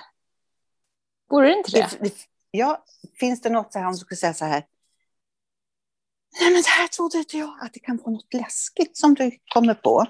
Vore 1.30 1.48
det 1.48 1.54
inte 1.54 1.70
det? 2.00 2.12
Ja, 2.50 2.84
finns 3.20 3.40
det 3.40 3.50
något 3.50 3.72
så 3.72 3.78
här 3.78 3.90
du 3.90 3.96
skulle 3.96 4.16
säga 4.16 4.34
så 4.34 4.44
här? 4.44 4.64
Nej, 6.40 6.50
men 6.50 6.62
det 6.62 6.68
här 6.68 6.88
trodde 6.88 7.18
inte 7.18 7.38
jag, 7.38 7.58
att 7.60 7.72
det 7.72 7.80
kan 7.80 7.96
vara 7.96 8.10
något 8.10 8.34
läskigt 8.34 8.96
som 8.96 9.14
du 9.14 9.38
kommer 9.54 9.74
på. 9.74 10.06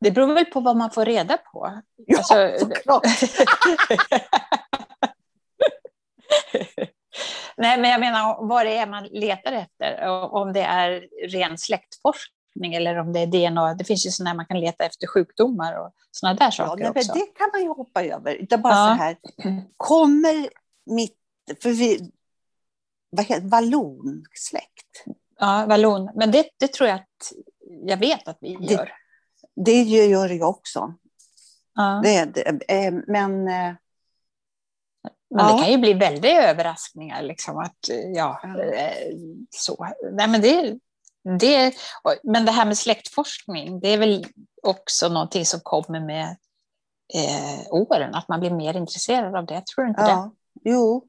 Det 0.00 0.10
beror 0.10 0.34
väl 0.34 0.44
på 0.44 0.60
vad 0.60 0.76
man 0.76 0.90
får 0.90 1.04
reda 1.04 1.36
på. 1.36 1.82
Ja, 1.96 2.18
Alltså, 2.18 2.58
såklart. 2.58 3.02
Nej, 7.56 7.80
men 7.80 7.90
jag 7.90 8.00
menar 8.00 8.46
vad 8.48 8.66
det 8.66 8.76
är 8.76 8.86
man 8.86 9.04
letar 9.04 9.52
efter. 9.52 10.06
Om 10.32 10.52
det 10.52 10.60
är 10.62 11.08
ren 11.28 11.58
släktforskning 11.58 12.74
eller 12.74 12.96
om 12.98 13.12
det 13.12 13.20
är 13.20 13.26
DNA. 13.50 13.74
Det 13.74 13.84
finns 13.84 14.06
ju 14.06 14.10
sådana 14.10 14.34
man 14.34 14.46
kan 14.46 14.60
leta 14.60 14.84
efter 14.84 15.06
sjukdomar 15.06 15.74
och 15.86 15.92
sådana 16.10 16.34
där 16.36 16.44
Ja, 16.46 16.50
saker 16.50 16.82
nej, 16.82 16.92
men 16.94 17.00
också. 17.00 17.12
det 17.12 17.26
kan 17.38 17.50
man 17.52 17.62
ju 17.62 17.68
hoppa 17.68 18.04
över. 18.04 18.34
Utan 18.34 18.62
bara 18.62 18.72
Ja. 18.74 18.96
så 18.96 19.02
här, 19.02 19.16
kommer 19.76 20.48
mitt, 20.86 21.16
för 21.62 21.70
vi, 21.70 22.10
vad 23.10 23.24
heter 23.24 23.48
vallonsläkt? 23.48 25.04
Ja, 25.40 25.64
vallon. 25.68 26.10
Men 26.14 26.30
det, 26.30 26.48
det 26.60 26.72
tror 26.72 26.88
jag 26.88 26.96
att 26.98 27.32
jag 27.86 27.96
vet 27.96 28.28
att 28.28 28.38
vi 28.40 28.56
Det- 28.56 28.74
gör. 28.74 28.92
Det 29.56 29.82
gör 29.82 30.28
jag 30.28 30.48
också. 30.48 30.94
Ja. 31.74 32.00
Det, 32.04 32.24
det, 32.24 32.62
eh, 32.86 32.94
men 33.06 33.48
eh, 33.48 33.74
Men 35.30 35.46
Ja. 35.46 35.52
det 35.52 35.62
kan 35.62 35.72
ju 35.72 35.78
bli 35.78 35.92
väldiga 35.94 36.50
överraskningar. 36.50 37.22
Liksom, 37.22 37.58
att, 37.58 37.88
eh, 37.90 38.10
ja, 38.14 38.40
eh, 38.74 39.16
så. 39.50 39.86
Nej, 40.12 40.28
men, 40.28 40.40
det, 40.40 40.78
det, 41.38 41.74
men 42.22 42.44
det 42.44 42.52
här 42.52 42.64
med 42.66 42.78
släktforskning, 42.78 43.80
det 43.80 43.88
är 43.88 43.98
väl 43.98 44.26
också 44.62 45.08
någonting 45.08 45.46
som 45.46 45.60
kommer 45.60 46.00
med 46.00 46.36
eh, 47.14 47.66
åren, 47.72 48.14
att 48.14 48.28
man 48.28 48.40
blir 48.40 48.50
mer 48.50 48.76
intresserad 48.76 49.34
av 49.36 49.46
det. 49.46 49.62
Tror 49.66 49.84
du 49.84 49.88
inte 49.88 50.02
det? 50.02 50.08
ja, 50.08 50.32
jo. 50.64 51.08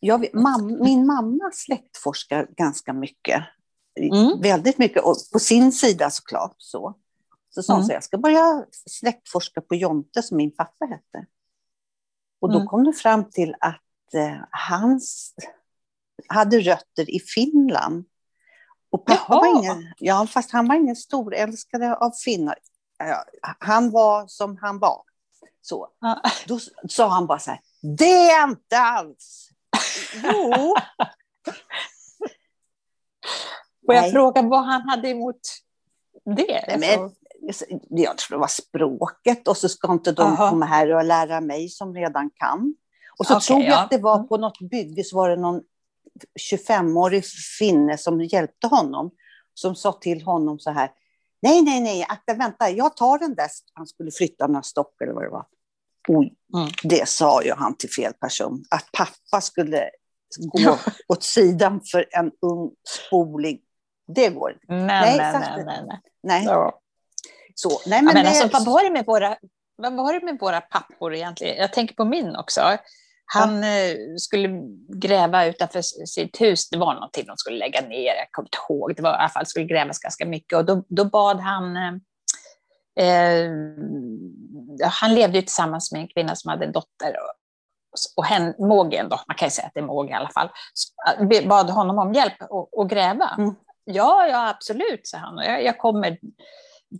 Jag 0.00 0.18
vet, 0.20 0.34
mam, 0.34 0.78
min 0.80 1.06
mamma 1.06 1.50
släktforskar 1.52 2.46
ganska 2.56 2.92
mycket. 2.92 3.44
Mm. 4.00 4.40
Väldigt 4.40 4.78
mycket. 4.78 5.02
Och 5.02 5.16
på 5.32 5.38
sin 5.38 5.72
sida 5.72 6.10
såklart. 6.10 6.54
Så, 6.58 6.94
så 7.50 7.62
sa 7.62 7.72
hon 7.72 7.80
Mm. 7.80 7.86
så 7.86 7.92
jag 7.92 8.04
ska 8.04 8.18
börja 8.18 8.64
släktforska 8.90 9.60
på 9.60 9.74
Jonte 9.74 10.22
som 10.22 10.36
min 10.36 10.50
pappa 10.56 10.84
hette. 10.84 11.26
Och 12.44 12.50
då 12.52 12.56
Mm. 12.56 12.68
kom 12.68 12.84
det 12.84 12.92
fram 12.92 13.30
till 13.30 13.54
att 13.60 14.14
eh, 14.14 14.36
hans 14.50 15.34
hade 16.28 16.60
rötter 16.60 17.10
i 17.10 17.20
Finland. 17.20 18.04
Och 18.90 19.06
pappa 19.06 19.24
Jaha. 19.28 19.40
var 19.40 19.58
ingen, 19.58 19.94
ja, 19.98 20.26
fast 20.26 20.50
han 20.50 20.68
var 20.68 20.74
ingen 20.74 20.96
storälskare 20.96 21.96
av 21.96 22.10
finnar. 22.10 22.58
Han 23.58 23.90
var 23.90 24.26
som 24.26 24.58
han 24.60 24.78
var. 24.78 25.02
Så. 25.62 25.88
Ja. 26.00 26.20
Då 26.46 26.58
sa 26.88 27.08
han 27.08 27.26
bara 27.26 27.38
så 27.38 27.50
här, 27.50 27.60
det 27.98 28.30
är 28.30 28.44
inte 28.48 28.78
alls. 28.78 29.48
Jo, 30.24 30.52
Får 33.86 33.94
jag 33.94 34.02
Nej. 34.02 34.12
fråga 34.12 34.42
vad 34.42 34.64
han 34.64 34.82
hade 34.88 35.08
emot 35.08 35.40
det? 36.24 36.64
Nej, 36.78 36.78
men- 36.98 37.14
jag 37.90 38.18
tror 38.18 38.36
det 38.36 38.40
var 38.40 38.46
språket 38.48 39.48
och 39.48 39.56
så 39.56 39.68
ska 39.68 39.92
inte 39.92 40.12
de 40.12 40.22
Aha. 40.22 40.50
komma 40.50 40.66
här 40.66 40.94
och 40.94 41.04
lära 41.04 41.40
mig 41.40 41.68
som 41.68 41.94
redan 41.94 42.30
kan. 42.30 42.74
Och 43.18 43.26
så 43.26 43.34
Okej, 43.36 43.46
tror 43.46 43.60
jag 43.62 43.68
ja. 43.70 43.82
att 43.84 43.90
det 43.90 43.98
var 43.98 44.14
Mm. 44.16 44.28
på 44.28 44.36
något 44.36 44.58
bygge 44.70 45.04
så 45.04 45.16
var 45.16 45.28
det 45.30 45.36
någon 45.36 45.62
25-årig 46.52 47.24
finne 47.58 47.98
som 47.98 48.20
hjälpte 48.20 48.66
honom. 48.66 49.10
Som 49.54 49.74
sa 49.74 49.92
till 49.92 50.22
honom 50.22 50.58
så 50.58 50.70
här. 50.70 50.90
Nej, 51.42 51.62
nej, 51.62 51.80
nej, 51.80 52.06
akta, 52.08 52.34
vänta, 52.34 52.70
jag 52.70 52.96
tar 52.96 53.18
den 53.18 53.34
där. 53.34 53.48
Han 53.74 53.86
skulle 53.86 54.10
flytta 54.10 54.46
några 54.46 54.62
stock 54.62 55.00
eller 55.02 55.12
vad 55.12 55.22
det 55.24 55.30
var. 55.30 55.46
Oj, 56.08 56.34
Mm. 56.54 56.68
det 56.82 57.08
sa 57.08 57.42
ju 57.42 57.52
han 57.52 57.76
till 57.76 57.90
fel 57.90 58.12
person. 58.12 58.64
Att 58.70 58.92
pappa 58.92 59.40
skulle 59.40 59.90
gå 60.38 60.78
åt 61.08 61.22
sidan 61.22 61.80
för 61.92 62.06
en 62.10 62.30
ung 62.42 62.70
spoling. 63.06 63.58
Det 64.14 64.28
går 64.28 64.52
inte. 64.52 64.64
Nej, 64.68 65.16
Nej, 65.16 65.32
nej, 65.40 65.64
nej, 65.64 65.82
nej. 65.86 66.00
Nej, 66.22 66.44
Ja. 66.44 66.80
Så. 67.54 67.68
Nej, 67.68 67.78
Men, 67.86 68.04
men 68.04 68.14
men 68.14 68.24
det, 68.24 68.28
alltså, 68.28 68.48
vad, 68.52 68.64
var 68.64 68.84
det 68.84 68.90
med 68.90 69.06
våra, 69.06 69.36
vad 69.76 69.94
var 69.94 70.12
det 70.12 70.24
med 70.24 70.38
våra 70.40 70.60
pappor 70.60 71.14
egentligen? 71.14 71.56
Jag 71.56 71.72
tänker 71.72 71.94
på 71.94 72.04
min 72.04 72.36
också. 72.36 72.78
Han 73.26 73.64
eh, 73.64 73.96
skulle 74.18 74.48
gräva 74.88 75.46
utanför 75.46 75.82
sitt 76.06 76.40
hus. 76.40 76.70
Det 76.70 76.78
var 76.78 76.94
någonting 76.94 77.26
de 77.26 77.36
skulle 77.36 77.58
lägga 77.58 77.80
ner. 77.80 78.14
Jag 78.16 78.30
kommer 78.30 78.46
inte 78.46 78.58
ihåg. 78.68 78.96
Det 78.96 79.02
var 79.02 79.10
i 79.10 79.16
alla 79.16 79.28
fall 79.28 79.46
skulle 79.46 79.64
grävas 79.64 79.98
ganska 79.98 80.26
mycket. 80.26 80.58
Och 80.58 80.64
då, 80.64 80.84
då 80.88 81.04
bad 81.04 81.40
han... 81.40 81.76
Eh, 81.76 81.94
eh, 83.06 83.50
han 84.82 85.14
levde 85.14 85.38
ju 85.38 85.42
tillsammans 85.42 85.92
med 85.92 86.00
en 86.00 86.08
kvinna 86.08 86.36
som 86.36 86.50
hade 86.50 86.64
en 86.64 86.72
dotter. 86.72 87.14
Och, 88.16 88.24
hen, 88.24 88.54
Mågen 88.58 89.08
då, 89.08 89.20
man 89.28 89.36
kan 89.36 89.46
ju 89.46 89.50
säga 89.50 89.66
att 89.66 89.74
det 89.74 89.80
är 89.80 89.84
Måge 89.84 90.10
i 90.10 90.14
alla 90.14 90.30
fall, 90.30 90.48
bad 91.48 91.70
honom 91.70 91.98
om 91.98 92.12
hjälp 92.12 92.42
att 92.80 92.88
gräva. 92.88 93.30
Mm. 93.38 93.54
Ja, 93.84 94.26
ja, 94.26 94.48
absolut, 94.48 95.06
sa 95.06 95.18
han. 95.18 95.36
Jag, 95.36 95.64
jag 95.64 95.78
kommer 95.78 96.18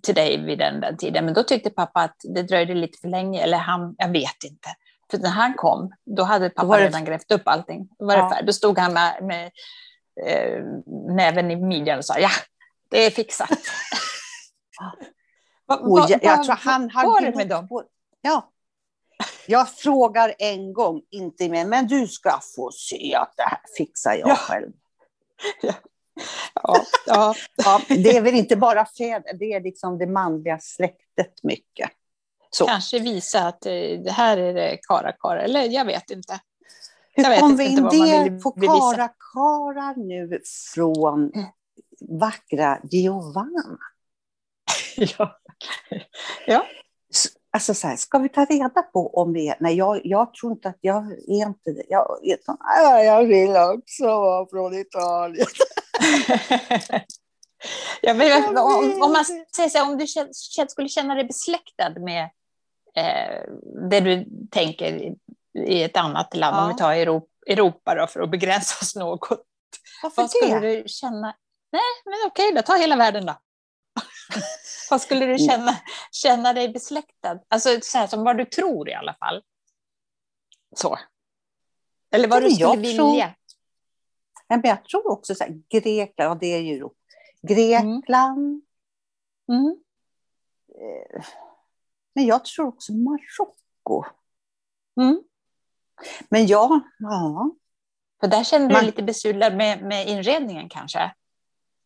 till 0.02 0.14
dig 0.14 0.44
vid 0.44 0.58
den, 0.58 0.80
den 0.80 0.96
tiden. 0.96 1.24
Men 1.24 1.34
då 1.34 1.42
tyckte 1.42 1.70
pappa 1.70 2.00
att 2.00 2.16
det 2.34 2.42
dröjde 2.42 2.74
lite 2.74 2.98
för 3.00 3.08
länge, 3.08 3.42
eller 3.42 3.58
han, 3.58 3.94
jag 3.98 4.08
vet 4.08 4.44
inte. 4.44 4.68
För 5.10 5.18
när 5.18 5.30
han 5.30 5.54
kom, 5.54 5.92
då 6.04 6.22
hade 6.22 6.50
pappa 6.50 6.66
var 6.66 6.78
det- 6.78 6.84
redan 6.84 7.04
grävt 7.04 7.30
upp 7.32 7.42
allting. 7.48 7.88
Då, 7.98 8.04
var 8.06 8.14
Ja. 8.16 8.38
då 8.46 8.52
stod 8.52 8.78
han 8.78 8.92
med, 8.92 9.22
med 9.24 9.50
eh, 10.26 10.64
näven 11.16 11.50
i 11.50 11.56
midjan 11.56 11.98
och 11.98 12.04
sa 12.04 12.18
ja, 12.18 12.30
det 12.88 13.06
är 13.06 13.10
fixat. 13.10 13.50
Va- 15.66 15.80
va- 15.82 16.06
jag, 16.08 16.24
jag 16.24 16.44
tror 16.44 16.54
han 16.56 16.90
hade 16.90 17.26
det 17.30 17.36
med 17.36 17.48
dem? 17.48 17.68
Ja. 18.20 18.50
Jag 19.46 19.68
frågar 19.68 20.34
en 20.38 20.72
gång, 20.72 21.02
inte 21.10 21.48
mer, 21.48 21.66
men 21.66 21.86
du 21.86 22.06
ska 22.08 22.40
få 22.56 22.70
se 22.72 23.14
att 23.14 23.32
det 23.36 23.42
här 23.42 23.58
fixar 23.78 24.14
jag 24.14 24.28
Ja. 24.28 24.36
själv. 24.36 24.72
Ja, 25.62 25.72
ja. 27.06 27.34
Ja, 27.56 27.80
det 27.88 28.16
är 28.16 28.20
väl 28.20 28.34
inte 28.34 28.56
bara 28.56 28.86
fäder, 28.86 29.34
det 29.38 29.52
är 29.52 29.60
liksom 29.60 29.98
det 29.98 30.06
manliga 30.06 30.58
släktet 30.60 31.42
mycket. 31.42 31.90
Så. 32.50 32.66
Kanske 32.66 32.98
visa 32.98 33.40
att 33.40 33.66
eh, 33.66 33.72
det 34.04 34.10
här 34.10 34.36
är 34.36 34.54
det 34.54 34.78
kara-kara, 34.88 35.42
eller 35.42 35.62
jag 35.62 35.84
vet 35.84 36.10
inte. 36.10 36.40
jag 37.14 37.24
Hur 37.30 37.40
kom 37.40 37.56
vi 37.56 37.64
in 37.64 37.88
det 37.90 38.24
vill 38.24 38.42
på 38.42 38.50
kara-kara 38.50 39.94
nu 39.96 40.40
från 40.74 41.32
vackra 42.20 42.78
Giovanna? 42.90 43.78
ja. 44.96 45.40
ja. 46.46 46.66
Alltså 47.50 47.74
så 47.74 47.86
här, 47.86 47.96
ska 47.96 48.18
vi 48.18 48.28
ta 48.28 48.44
reda 48.44 48.82
på 48.82 49.14
om 49.14 49.32
vi 49.32 49.48
är... 49.48 49.56
Nej, 49.60 49.74
jag, 49.74 50.00
jag 50.04 50.34
tror 50.34 50.52
inte 50.52 50.68
att 50.68 50.78
jag 50.80 51.12
är 51.12 51.46
inte 51.46 51.70
det. 51.72 51.84
Jag, 51.88 52.06
"Ah, 52.60 52.98
jag 52.98 53.24
vill 53.24 53.56
också 53.56 54.04
vara 54.06 54.46
från 54.50 54.74
Italien. 54.78 55.46
Jag 58.02 58.16
om, 58.64 59.02
om 59.02 59.12
man 59.12 59.24
vet. 59.28 59.54
säger 59.56 59.68
så 59.68 59.78
här, 59.78 59.90
om 59.90 59.98
du 59.98 60.06
skulle 60.68 60.88
känna 60.88 61.14
dig 61.14 61.24
besläktad 61.24 61.90
med 62.00 62.24
eh, 62.96 63.42
det 63.90 64.00
du 64.00 64.26
tänker 64.50 65.14
i, 65.68 65.82
ett 65.82 65.96
annat 65.96 66.36
land, 66.36 66.56
Ja. 66.56 66.62
om 66.62 66.68
vi 66.68 66.74
tar 66.78 66.92
Europa, 66.92 67.26
Europa 67.46 67.94
då, 67.94 68.06
för 68.06 68.20
att 68.20 68.30
begränsa 68.30 68.74
oss 68.82 68.96
något. 68.96 69.28
Varför 70.02 70.22
Vad 70.22 70.30
skulle 70.30 70.60
det? 70.60 70.76
du 70.82 70.88
känna? 70.88 71.36
Nej, 71.72 71.82
men 72.04 72.14
okej 72.26 72.52
då, 72.54 72.62
ta 72.62 72.74
hela 72.76 72.96
världen 72.96 73.26
då. 73.26 73.34
vad 74.90 75.00
skulle 75.00 75.26
du 75.26 75.38
känna, 75.38 75.76
känna 76.12 76.52
dig 76.52 76.68
besläktad? 76.68 77.38
Alltså 77.48 77.78
så 77.82 77.98
här, 77.98 78.06
som 78.06 78.24
vad 78.24 78.36
du 78.36 78.44
tror 78.44 78.88
i 78.88 78.94
alla 78.94 79.14
fall. 79.14 79.42
Så. 80.76 80.98
Eller 82.14 82.28
vad 82.28 82.42
du 82.42 82.50
skulle 82.50 82.60
jag 82.70 82.76
vilja. 82.76 82.96
tror- 82.96 83.34
men 84.48 84.60
jag 84.64 84.84
tror 84.84 85.10
också 85.10 85.34
så 85.34 85.44
här, 85.44 85.62
Grekland, 85.70 86.30
ja 86.30 86.34
det 86.40 86.46
är 86.46 86.60
ju 86.60 86.74
Europa. 86.76 86.94
Grekland, 87.42 88.62
Mm. 89.48 89.76
eh, 90.68 91.24
men 92.14 92.26
jag 92.26 92.44
tror 92.44 92.66
också 92.66 92.92
Marocko. 92.92 94.04
Mm. 95.00 95.22
Men 96.28 96.46
ja, 96.46 96.80
ja. 96.98 97.50
För 98.20 98.26
där 98.28 98.44
känner 98.44 98.68
du 98.68 98.72
Man- 98.72 98.80
dig 98.80 98.86
lite 98.86 99.02
besudlad 99.02 99.56
med, 99.56 99.82
med 99.82 100.08
inredningen 100.08 100.68
kanske? 100.68 101.14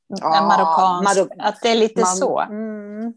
Ja, 0.07 0.47
marockansk, 0.47 1.19
Marok- 1.21 1.37
att 1.39 1.61
det 1.63 1.69
är 1.69 1.77
lite 1.77 2.01
Man- 2.01 2.17
så. 2.17 2.41
Mm. 2.41 3.15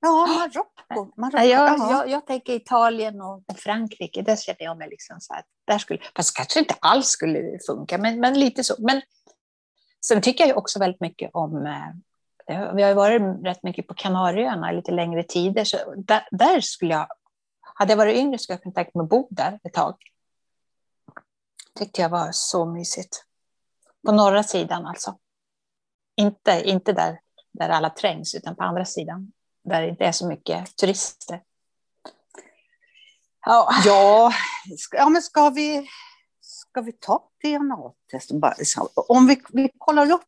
Ja. 0.00 0.26
Marocko. 0.26 1.12
Marocko. 1.16 1.38
Jag, 1.38 1.78
ja. 1.78 1.90
jag, 1.90 2.08
jag 2.08 2.26
tänker 2.26 2.52
Italien 2.52 3.20
och, 3.20 3.42
Frankrike, 3.56 4.22
där 4.22 4.36
känner 4.36 4.62
jag 4.62 4.78
mig 4.78 4.88
liksom 4.88 5.20
så 5.20 5.34
här, 5.34 5.44
där 5.64 5.78
skulle, 5.78 6.00
fast 6.16 6.36
kanske 6.36 6.60
inte 6.60 6.74
alls 6.80 7.06
skulle 7.06 7.58
funka, 7.66 7.98
men, 7.98 8.20
men 8.20 8.40
lite 8.40 8.64
så. 8.64 8.74
Men 8.78 9.02
sen 10.06 10.22
tycker 10.22 10.46
jag 10.46 10.58
också 10.58 10.78
väldigt 10.78 11.00
mycket 11.00 11.30
om, 11.34 11.66
eh, 11.66 12.74
vi 12.74 12.82
har 12.82 12.88
ju 12.88 12.94
varit 12.94 13.22
rätt 13.44 13.62
mycket 13.62 13.86
på 13.86 13.94
Kanarieöarna 13.94 14.72
lite 14.72 14.92
längre 14.92 15.22
tider, 15.22 15.64
så 15.64 15.76
där, 15.96 16.28
där 16.30 16.60
skulle 16.60 16.94
jag, 16.94 17.06
hade 17.60 17.92
jag 17.92 17.96
varit 17.96 18.16
yngre 18.16 18.38
skulle 18.38 18.54
jag 18.54 18.62
kunna 18.62 18.74
tänka 18.74 18.90
mig 18.94 19.04
att 19.04 19.10
bo 19.10 19.28
där 19.30 19.60
ett 19.64 19.72
tag. 19.72 19.94
Tyckte 21.78 22.02
jag 22.02 22.08
var 22.08 22.28
så 22.32 22.66
mysigt. 22.66 23.24
På 24.06 24.12
norra 24.12 24.42
sidan 24.42 24.86
alltså. 24.86 25.18
Inte, 26.16 26.62
inte 26.64 26.92
där, 26.92 27.20
där 27.52 27.68
alla 27.68 27.90
trängs, 27.90 28.34
utan 28.34 28.56
på 28.56 28.62
andra 28.62 28.84
sidan. 28.84 29.32
Där 29.64 29.82
det 29.82 29.88
inte 29.88 30.04
är 30.04 30.12
så 30.12 30.26
mycket 30.28 30.76
turister. 30.76 31.42
Ja, 33.46 33.70
Ja, 33.84 34.32
ska, 34.78 34.96
ja, 34.96 35.08
men 35.08 35.22
ska 35.22 35.50
vi, 35.50 35.88
ska 36.40 36.80
vi 36.80 36.92
ta 36.92 37.28
DNA-test? 37.44 38.30
så- 38.64 38.90
Om 38.94 39.26
vi, 39.26 39.42
vi 39.48 39.70
kollar 39.78 40.10
upp 40.10 40.22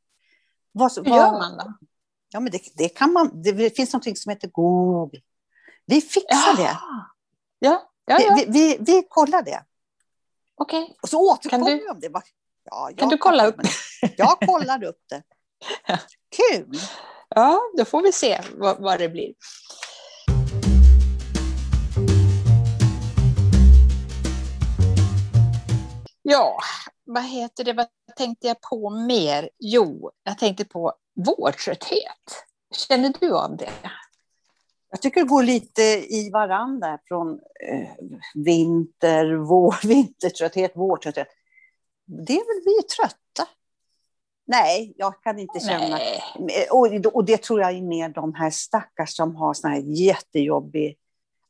vad, 0.73 0.93
hur 0.97 1.05
gör 1.05 1.33
man 1.33 1.59
då? 1.59 1.73
Ja, 2.33 2.41
men 2.41 2.53
det, 2.53 2.61
det 2.77 2.89
kan 2.89 3.13
man. 3.13 3.43
Det 3.43 3.77
finns 3.77 3.93
något 3.93 4.19
som 4.19 4.31
heter 4.31 4.49
Google. 4.49 5.21
Vi 5.87 6.01
fixar 6.01 6.57
det. 6.57 6.79
Ja, 7.59 7.91
ja, 8.07 8.21
ja. 8.21 8.35
vi, 8.35 8.45
vi, 8.49 8.77
vi 8.81 9.03
kollar 9.09 9.43
det. 9.43 9.65
okej. 10.55 10.97
Och 11.03 11.09
så 11.09 11.31
återkommer 11.33 11.67
vi 11.67 11.89
om 11.89 12.01
det. 12.01 12.11
Ja, 12.65 12.91
Kan 12.97 13.09
du 13.09 13.19
kolla 13.19 13.47
upp? 13.47 13.57
Jag 14.17 14.39
kollar 14.41 14.85
upp 14.85 15.03
det. 15.09 15.23
Ja. 15.87 15.99
Kul! 16.37 16.79
Ja, 17.35 17.61
då 17.77 17.85
får 17.85 18.03
vi 18.03 18.13
se 18.13 18.41
vad, 18.57 18.83
vad 18.83 18.99
det 18.99 19.09
blir. 19.09 19.35
Ja, 26.23 26.59
vad 27.05 27.25
heter 27.25 27.65
det? 27.65 27.73
Vad 27.73 27.87
tänkte 28.17 28.47
jag 28.47 28.61
på 28.61 28.91
mer? 28.91 29.51
Jo, 29.59 30.11
jag 30.25 30.39
tänkte 30.39 30.65
på 30.65 30.93
vårtrötthet. 31.15 32.45
Känner 32.89 33.15
du 33.21 33.37
av 33.37 33.57
det? 33.57 33.71
Jag 34.91 35.03
tycker 35.03 35.21
det 35.21 35.27
går 35.27 35.43
lite 35.43 35.83
i 36.15 36.31
varandra 36.33 36.99
från 37.05 37.33
eh, 37.69 37.89
vinter, 38.35 39.35
vår, 39.35 39.75
vintertrötthet, 39.87 40.73
vårtrötthet. 40.75 41.29
Det 42.07 42.33
är 42.33 42.55
väl 42.55 42.63
vi 42.65 42.77
är 42.79 42.83
trötta. 42.83 43.49
Nej, 44.47 44.93
jag 44.97 45.23
kan 45.23 45.39
inte 45.39 45.61
känna. 45.61 45.89
Nej. 46.39 46.69
Och, 46.71 47.15
och 47.15 47.25
det 47.25 47.43
tror 47.43 47.61
jag 47.61 47.71
är 47.77 47.83
mer 47.83 48.09
de 48.09 48.35
här 48.35 48.51
stackars 48.51 49.17
som 49.17 49.37
har 49.37 49.55
sån 49.55 49.71
här 49.71 49.79
jättejobbig 49.81 50.97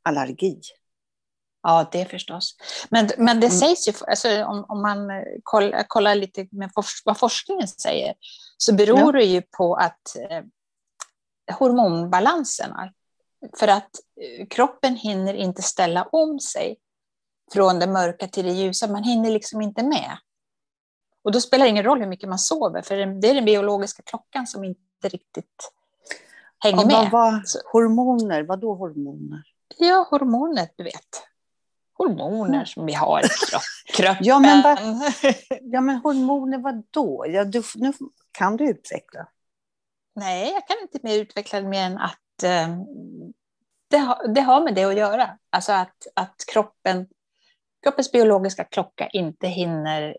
allergi. 0.02 0.60
Ja, 1.62 1.88
det 1.92 2.04
förstås. 2.04 2.56
Men, 2.90 3.08
men 3.18 3.40
det 3.40 3.46
Mm. 3.46 3.58
sägs 3.58 3.88
ju, 3.88 3.92
alltså, 4.06 4.44
om, 4.44 4.64
om 4.68 4.82
man 4.82 5.10
eh, 5.10 5.22
kollar, 5.42 5.84
kollar 5.88 6.14
lite 6.14 6.48
med 6.50 6.70
vad 7.04 7.18
forskningen 7.18 7.68
säger, 7.68 8.14
så 8.56 8.74
beror 8.74 8.98
Ja. 8.98 9.12
det 9.12 9.24
ju 9.24 9.42
på 9.42 9.74
att 9.74 10.16
eh, 10.16 10.44
hormonbalanserna, 11.58 12.92
för 13.58 13.68
att 13.68 13.90
eh, 14.20 14.46
kroppen 14.46 14.96
hinner 14.96 15.34
inte 15.34 15.62
ställa 15.62 16.02
om 16.04 16.40
sig 16.40 16.76
från 17.52 17.78
det 17.78 17.86
mörka 17.86 18.28
till 18.28 18.44
det 18.44 18.52
ljusa, 18.52 18.86
man 18.86 19.02
hinner 19.04 19.30
liksom 19.30 19.62
inte 19.62 19.82
med. 19.82 20.18
Och 21.24 21.32
då 21.32 21.40
spelar 21.40 21.64
det 21.64 21.68
ingen 21.70 21.84
roll 21.84 22.00
hur 22.00 22.06
mycket 22.06 22.28
man 22.28 22.38
sover, 22.38 22.82
för 22.82 22.96
det 22.96 23.28
är 23.28 23.34
den 23.34 23.44
biologiska 23.44 24.02
klockan 24.02 24.46
som 24.46 24.64
inte 24.64 25.08
riktigt 25.08 25.72
hänger 26.58 26.90
Ja, 26.90 27.08
med. 27.12 27.42
Så- 27.48 27.58
hormoner, 27.72 28.42
vad 28.42 28.60
då 28.60 28.74
hormoner? 28.74 29.42
Ja, 29.78 30.06
hormoner, 30.10 30.68
du 30.76 30.84
vet. 30.84 31.22
Hormoner 31.98 32.64
som 32.64 32.86
vi 32.86 32.92
har 32.92 33.20
i 33.20 33.28
kropp, 33.50 33.62
kroppen. 33.96 34.16
Ja, 34.24 34.38
men 34.38 34.62
vad- 34.62 34.78
Ja, 35.60 35.80
men 35.80 35.96
hormoner, 35.96 36.58
vad 36.58 36.82
då? 36.90 37.24
Ja, 37.28 37.44
du, 37.44 37.62
nu 37.74 37.92
kan 38.32 38.56
du 38.56 38.68
utveckla. 38.70 39.28
Nej, 40.14 40.52
jag 40.52 40.66
kan 40.66 40.76
inte 40.82 40.98
mer 41.02 41.18
utveckla 41.18 41.60
det 41.60 41.68
mer 41.68 41.82
än 41.86 41.98
att 41.98 42.42
eh, 42.44 42.68
det, 43.90 43.96
har, 43.98 44.28
det 44.28 44.40
har 44.40 44.60
med 44.64 44.74
det 44.74 44.84
att 44.84 44.96
göra. 44.96 45.38
Alltså 45.50 45.72
att, 45.72 46.06
att 46.14 46.34
kroppen, 46.52 47.06
kroppens 47.82 48.12
biologiska 48.12 48.64
klocka 48.64 49.08
inte 49.08 49.48
hinner, 49.48 50.16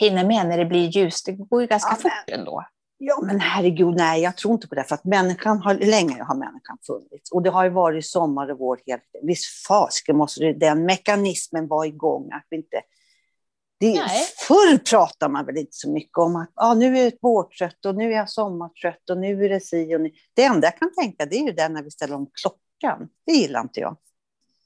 hinner 0.00 0.24
med 0.24 0.46
när 0.46 0.58
det 0.58 0.64
blir 0.64 0.88
ljust. 0.88 1.26
Det 1.26 1.32
går 1.32 1.60
ju 1.60 1.66
ganska 1.66 1.90
Ja, 1.90 1.96
fort 1.96 2.30
ändå. 2.38 2.64
Ja, 3.02 3.20
men 3.22 3.40
herregud, 3.40 3.94
nej, 3.96 4.22
jag 4.22 4.36
tror 4.36 4.54
inte 4.54 4.68
på 4.68 4.74
det. 4.74 4.84
För 4.84 4.94
att 4.94 5.04
människan 5.04 5.58
har, 5.58 5.74
länge 5.74 6.22
har 6.22 6.34
människan 6.34 6.78
funnits. 6.86 7.32
Och 7.32 7.42
det 7.42 7.50
har 7.50 7.64
ju 7.64 7.70
varit 7.70 8.06
sommar 8.06 8.50
och 8.50 8.58
vår 8.58 8.76
tiden. 8.76 9.00
Visst 9.22 9.66
fasiken 9.66 10.16
måste 10.16 10.44
det, 10.44 10.52
den 10.52 10.84
mekanismen 10.84 11.68
vara 11.68 11.86
igång. 11.86 12.32
Att 12.32 12.46
vi 12.50 12.56
inte, 12.56 12.80
det, 13.80 13.94
Nej. 13.94 14.26
förr 14.48 14.78
pratar 14.78 15.28
man 15.28 15.46
väl 15.46 15.56
inte 15.56 15.72
så 15.72 15.90
mycket 15.90 16.18
om 16.18 16.36
att 16.36 16.50
ah, 16.54 16.74
nu 16.74 16.98
är 16.98 17.04
jag 17.04 17.12
vårtrött 17.22 17.86
och 17.86 17.94
nu 17.94 18.12
är 18.12 18.16
jag 18.16 18.30
sommartrött 18.30 19.10
och 19.10 19.18
nu 19.18 19.44
är 19.44 19.48
det 19.48 19.60
si 19.60 19.96
och 19.96 20.00
nu. 20.00 20.10
Det 20.34 20.44
enda 20.44 20.66
jag 20.66 20.78
kan 20.78 20.94
tänka 20.94 21.26
det 21.26 21.36
är 21.36 21.46
ju 21.46 21.52
det 21.52 21.68
när 21.68 21.82
vi 21.82 21.90
ställer 21.90 22.14
om 22.14 22.26
klockan. 22.42 23.08
Det 23.26 23.32
gillar 23.32 23.60
inte 23.60 23.80
jag. 23.80 23.96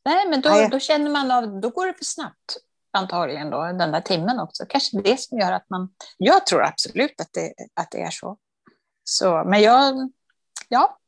Nej, 0.05 0.29
men 0.29 0.41
då, 0.41 0.49
Nej. 0.49 0.69
då 0.71 0.79
känner 0.79 1.11
man 1.11 1.31
av, 1.31 1.61
då 1.61 1.71
går 1.71 1.87
det 1.87 1.95
för 1.95 2.05
snabbt 2.05 2.57
antagligen 2.95 3.51
då, 3.51 3.63
den 3.63 3.93
där 3.93 4.01
timmen 4.01 4.41
också. 4.41 4.65
Kanske 4.69 5.01
det 5.01 5.21
som 5.21 5.39
gör 5.39 5.53
att 5.53 5.71
man, 5.71 5.89
jag 6.19 6.47
tror 6.47 6.63
absolut 6.63 7.21
att 7.21 7.33
det, 7.33 7.55
att 7.75 7.91
det 7.91 8.01
är 8.01 8.11
så. 8.11 8.37
så. 9.05 9.45
Men 9.47 9.63
jag, 9.63 10.11
ja, 10.69 10.99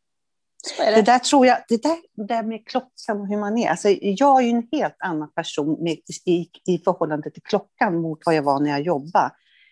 Det 0.78 0.90
det. 0.90 1.02
där 1.02 1.18
tror 1.18 1.46
jag, 1.46 1.58
det 1.68 1.82
där, 1.82 1.96
det 2.14 2.24
där 2.24 2.42
med 2.42 2.66
klockan 2.66 3.20
och 3.20 3.28
hur 3.28 3.36
man 3.36 3.58
är. 3.58 3.70
Alltså, 3.70 3.88
jag 3.88 4.38
är 4.38 4.44
ju 4.44 4.50
en 4.50 4.68
helt 4.72 4.96
annan 4.98 5.32
person 5.32 5.76
med, 5.82 5.98
i, 6.24 6.50
i 6.66 6.78
förhållande 6.84 7.30
till 7.30 7.42
klockan 7.42 8.00
mot 8.00 8.18
vad 8.26 8.34
jag 8.34 8.42
var 8.42 8.60
när 8.60 8.70
jag 8.70 8.82
jobbade. 8.82 9.30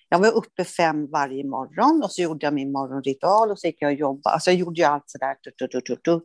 Jag 0.09 0.19
var 0.19 0.33
uppe 0.33 0.65
fem 0.65 1.11
varje 1.11 1.45
morgon 1.45 2.03
och 2.05 2.13
så 2.13 2.23
gjorde 2.23 2.47
jag 2.47 2.55
min 2.55 2.73
morgonritual 2.73 3.51
och 3.51 3.59
så 3.59 3.67
gick 3.67 3.83
jag 3.83 3.89
och 3.93 3.99
jobbade. 3.99 4.35
Alltså 4.35 4.51
jag 4.51 4.61
gjorde 4.61 4.81
ju 4.81 4.87
allt 4.87 5.05
sådär. 5.07 5.35
Tut, 5.35 5.71
tut, 5.71 5.85
tut, 5.85 6.03
tut. 6.05 6.23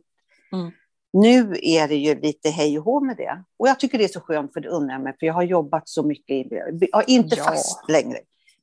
Mm. 0.52 0.70
Nu 1.12 1.56
är 1.62 1.88
det 1.88 1.96
ju 1.96 2.20
lite 2.20 2.50
hej 2.50 2.78
och 2.78 2.84
hå 2.84 3.00
med 3.00 3.16
det. 3.16 3.44
Och 3.56 3.68
jag 3.68 3.80
tycker 3.80 3.98
det 3.98 4.04
är 4.04 4.08
så 4.08 4.20
skönt 4.20 4.52
för 4.52 4.60
det 4.60 4.68
unnar 4.68 4.98
mig, 4.98 5.16
för 5.20 5.26
jag 5.26 5.34
har 5.34 5.42
jobbat 5.42 5.88
så 5.88 6.02
mycket, 6.02 6.46
ja, 6.92 7.02
inte 7.02 7.36
ja. 7.36 7.44
fast 7.44 7.88
längre. 7.88 8.18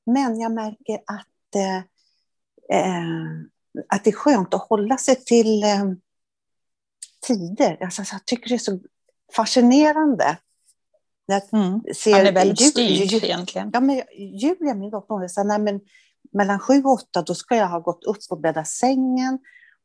Men 0.05 0.39
jag 0.39 0.51
märker 0.51 0.95
att, 0.95 1.55
eh, 1.55 1.77
eh, 2.79 3.03
att 3.89 4.03
det 4.03 4.09
är 4.09 4.15
skönt 4.15 4.53
att 4.53 4.67
hålla 4.69 4.97
sig 4.97 5.15
till 5.15 5.63
eh, 5.63 5.85
tider. 7.27 7.77
Alltså, 7.81 8.03
jag 8.11 8.25
tycker 8.25 8.49
det 8.49 8.55
är 8.55 8.59
så 8.59 8.79
fascinerande. 9.35 10.37
Mm. 11.53 11.81
Ser, 11.95 12.11
Han 12.11 12.25
är 12.25 12.31
väldigt 12.31 12.69
styrd 12.69 13.23
egentligen. 13.23 13.69
Ja, 13.73 13.79
men 13.79 14.01
Julia, 14.17 14.73
min 14.73 14.89
dotter, 14.89 15.27
sa 15.27 15.43
nej 15.43 15.59
men 15.59 15.79
mellan 16.31 16.59
sju 16.59 16.83
och 16.83 16.91
åtta 16.91 17.21
då 17.21 17.35
ska 17.35 17.55
jag 17.55 17.67
ha 17.67 17.79
gått 17.79 18.03
upp 18.03 18.17
och 18.29 18.39
bäddat 18.39 18.67
sängen 18.67 19.39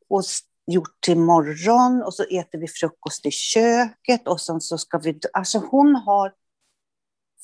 och 0.09 0.25
gjort 0.66 1.01
till 1.01 1.18
morgon 1.18 2.03
och 2.03 2.14
så 2.14 2.22
äter 2.22 2.59
vi 2.59 2.68
frukost 2.68 3.27
i 3.27 3.31
köket 3.31 4.29
och 4.29 4.40
sen 4.40 4.61
så 4.61 4.79
ska 4.79 4.98
vi... 4.98 5.20
Alltså 5.33 5.59
hon 5.59 5.96
har... 5.96 6.33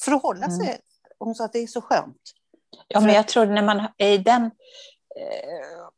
För 0.04 0.12
att 0.12 0.22
hålla 0.22 0.50
sig... 0.50 0.66
Mm. 0.66 0.80
Hon 1.18 1.34
sa 1.34 1.44
att 1.44 1.52
det 1.52 1.58
är 1.58 1.66
så 1.66 1.80
skönt. 1.80 2.22
Ja, 2.88 3.00
men 3.00 3.14
jag 3.14 3.28
tror 3.28 3.46
när 3.46 3.62
man 3.62 3.86
är 3.96 4.12
i 4.12 4.18
den... 4.18 4.44
Eh, 4.44 5.88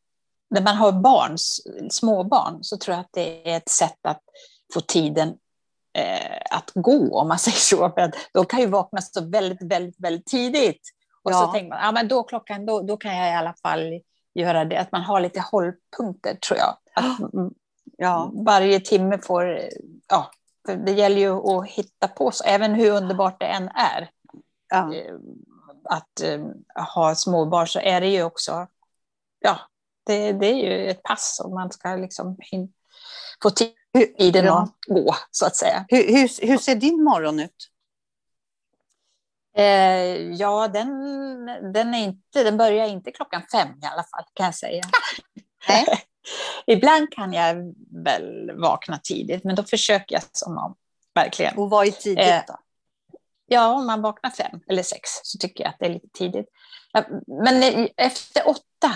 när 0.50 0.62
man 0.62 0.76
har 0.76 0.92
barn, 0.92 1.38
småbarn, 1.90 2.64
så 2.64 2.76
tror 2.76 2.94
jag 2.94 3.00
att 3.00 3.12
det 3.12 3.50
är 3.50 3.56
ett 3.56 3.68
sätt 3.68 3.98
att 4.02 4.22
få 4.74 4.80
tiden 4.80 5.28
eh, 5.98 6.40
att 6.50 6.70
gå, 6.74 7.18
om 7.18 7.28
man 7.28 7.38
säger 7.38 7.56
så. 7.56 7.90
För 7.90 8.00
att 8.00 8.14
de 8.32 8.44
kan 8.44 8.60
ju 8.60 8.66
vakna 8.66 9.00
så 9.00 9.24
väldigt, 9.24 9.62
väldigt, 9.62 10.00
väldigt 10.00 10.26
tidigt. 10.26 10.80
Och 11.22 11.32
ja. 11.32 11.40
så 11.40 11.52
tänker 11.52 11.68
man, 11.68 11.78
ja 11.82 11.92
men 11.92 12.08
då 12.08 12.22
klockan, 12.22 12.66
då, 12.66 12.82
då 12.82 12.96
kan 12.96 13.16
jag 13.16 13.28
i 13.28 13.34
alla 13.34 13.54
fall 13.62 14.00
göra 14.34 14.64
det. 14.64 14.80
Att 14.80 14.92
man 14.92 15.02
har 15.02 15.20
lite 15.20 15.40
hållpunkter, 15.40 16.34
tror 16.34 16.58
jag. 16.58 16.76
Att 16.94 17.18
ja. 17.96 18.30
Varje 18.34 18.80
timme 18.80 19.18
får, 19.18 19.60
ja, 20.08 20.30
det 20.84 20.92
gäller 20.92 21.20
ju 21.20 21.30
att 21.30 21.68
hitta 21.68 22.08
på, 22.08 22.30
så, 22.30 22.44
även 22.44 22.74
hur 22.74 22.90
underbart 22.90 23.40
det 23.40 23.46
än 23.46 23.68
är. 23.68 24.10
Ja. 24.68 24.94
Eh, 24.94 25.14
att 25.84 26.22
uh, 26.24 26.46
ha 26.94 27.14
småbarn 27.14 27.66
så 27.66 27.80
är 27.80 28.00
det 28.00 28.08
ju 28.08 28.22
också, 28.22 28.66
ja, 29.40 29.58
det, 30.06 30.32
det 30.32 30.46
är 30.46 30.54
ju 30.54 30.90
ett 30.90 31.02
pass 31.02 31.40
och 31.44 31.50
man 31.50 31.72
ska 31.72 31.96
liksom 31.96 32.36
få 33.42 33.50
tiden 33.50 34.44
ja. 34.44 34.62
att 34.62 34.74
gå, 34.86 35.14
så 35.30 35.46
att 35.46 35.56
säga. 35.56 35.84
Hur, 35.88 36.06
hur, 36.06 36.46
hur 36.46 36.58
ser 36.58 36.74
din 36.74 37.04
morgon 37.04 37.40
ut? 37.40 37.70
Eh, 39.56 40.32
ja, 40.32 40.68
den, 40.68 40.88
den, 41.72 41.94
är 41.94 42.04
inte, 42.04 42.44
den 42.44 42.56
börjar 42.56 42.86
inte 42.86 43.10
klockan 43.10 43.42
fem 43.52 43.68
i 43.68 43.86
alla 43.86 44.02
fall, 44.02 44.24
kan 44.34 44.46
jag 44.46 44.54
säga. 44.54 44.82
Nej. 45.68 45.86
Ibland 46.66 47.12
kan 47.12 47.32
jag 47.32 47.74
väl 48.04 48.52
vakna 48.56 48.98
tidigt, 49.02 49.44
men 49.44 49.56
då 49.56 49.62
försöker 49.62 50.14
jag 50.14 50.22
som 50.32 50.58
om, 50.58 50.74
verkligen. 51.14 51.58
Och 51.58 51.70
vad 51.70 51.86
är 51.86 51.90
tidigt 51.90 52.28
eh, 52.28 52.40
då? 52.46 52.58
Ja, 53.46 53.74
om 53.74 53.86
man 53.86 54.02
vaknar 54.02 54.30
fem 54.30 54.60
eller 54.68 54.82
sex 54.82 55.10
så 55.22 55.38
tycker 55.38 55.64
jag 55.64 55.70
att 55.70 55.76
det 55.78 55.86
är 55.86 55.90
lite 55.90 56.08
tidigt. 56.12 56.46
Men 57.26 57.88
efter 57.96 58.48
åtta 58.48 58.94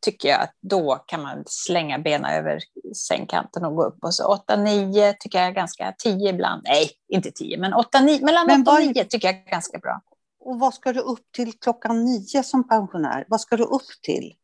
tycker 0.00 0.28
jag 0.28 0.40
att 0.40 0.54
då 0.60 1.04
kan 1.06 1.22
man 1.22 1.44
slänga 1.46 1.98
benen 1.98 2.30
över 2.30 2.60
sängkanten 3.08 3.64
och 3.64 3.76
gå 3.76 3.84
upp. 3.84 4.04
Och 4.04 4.14
så 4.14 4.26
åtta, 4.26 4.56
nio 4.56 5.12
tycker 5.20 5.38
jag 5.38 5.48
är 5.48 5.52
ganska, 5.52 5.94
tio 5.98 6.30
ibland. 6.30 6.62
Nej, 6.64 6.90
inte 7.08 7.30
tio, 7.30 7.58
men 7.58 7.74
åtta, 7.74 8.00
nio, 8.00 8.24
mellan 8.24 8.46
men 8.46 8.62
åtta 8.62 8.72
och 8.72 8.80
nio 8.80 9.04
tycker 9.04 9.28
jag 9.28 9.36
är 9.36 9.50
ganska 9.50 9.78
bra. 9.78 10.00
Och 10.40 10.58
vad 10.58 10.74
ska 10.74 10.92
du 10.92 11.00
upp 11.00 11.32
till 11.32 11.52
klockan 11.58 12.04
nio 12.04 12.42
som 12.42 12.68
pensionär? 12.68 13.24
Vad 13.28 13.40
ska 13.40 13.56
du 13.56 13.64
upp 13.64 14.02
till? 14.02 14.34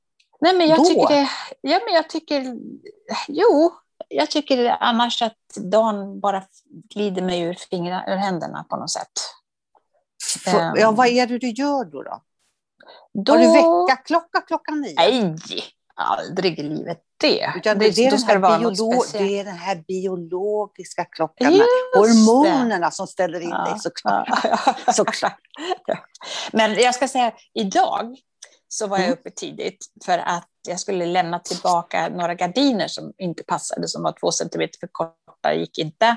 Nej, 0.41 0.57
men 0.57 0.69
jag 0.69 0.79
då? 0.79 0.85
tycker 0.85 1.09
det, 1.09 1.31
ja, 1.61 1.81
men 1.85 1.95
jag 1.95 2.09
tycker, 2.09 2.57
jo, 3.29 3.73
jag 4.09 4.31
tycker 4.31 4.77
annars 4.81 5.23
att 5.23 5.55
dagen 5.57 6.21
bara 6.21 6.43
glider 6.95 7.23
mig 7.23 7.41
ur, 7.41 7.55
fingrarna, 7.71 8.05
ur 8.13 8.17
händerna 8.17 8.65
på 8.71 8.77
något 8.77 8.91
sätt. 8.91 9.13
För, 10.45 10.73
ja, 10.77 10.91
vad 10.91 11.07
är 11.07 11.27
det 11.27 11.39
du 11.39 11.49
gör 11.51 11.85
då? 11.85 12.03
då? 12.03 12.23
Då... 13.15 13.33
Har 13.33 13.39
du 13.39 13.47
väckarklocka 13.53 14.41
klockan 14.41 14.81
nio? 14.81 14.95
Nej, 14.97 15.37
aldrig 15.95 16.59
i 16.59 16.63
livet 16.63 16.99
det. 17.21 17.53
Utan 17.57 17.79
det, 17.79 17.91
det, 17.91 18.07
är 18.07 18.11
den 18.11 18.23
här 18.23 18.39
biolo- 18.39 19.13
det 19.13 19.39
är 19.39 19.45
den 19.45 19.57
här 19.57 19.85
biologiska 19.89 21.05
klockan, 21.05 21.53
Just 21.53 21.69
hormonerna 21.97 22.87
det. 22.87 22.93
som 22.93 23.07
ställer 23.07 23.41
in 23.41 23.49
ja, 23.49 23.65
dig 23.65 23.79
såklart. 23.79 24.29
Ja. 25.23 25.31
Ja. 25.87 25.99
Men 26.53 26.75
jag 26.75 26.95
ska 26.95 27.09
säga, 27.09 27.33
idag 27.55 28.17
så 28.73 28.87
var 28.87 28.99
jag 28.99 29.07
mm. 29.07 29.19
uppe 29.19 29.31
tidigt 29.31 29.87
för 30.05 30.19
att 30.19 30.49
jag 30.69 30.81
skulle 30.81 31.07
lämna 31.07 31.39
tillbaka 31.39 32.09
några 32.09 32.35
gardiner 32.35 32.89
som 32.89 33.13
inte 33.19 33.43
passade, 33.43 33.89
som 33.89 34.03
var 34.03 34.13
två 34.21 34.33
centimeter 34.33 34.79
för 34.81 34.89
korta, 34.93 35.55
gick 35.55 35.79
inte. 35.79 36.17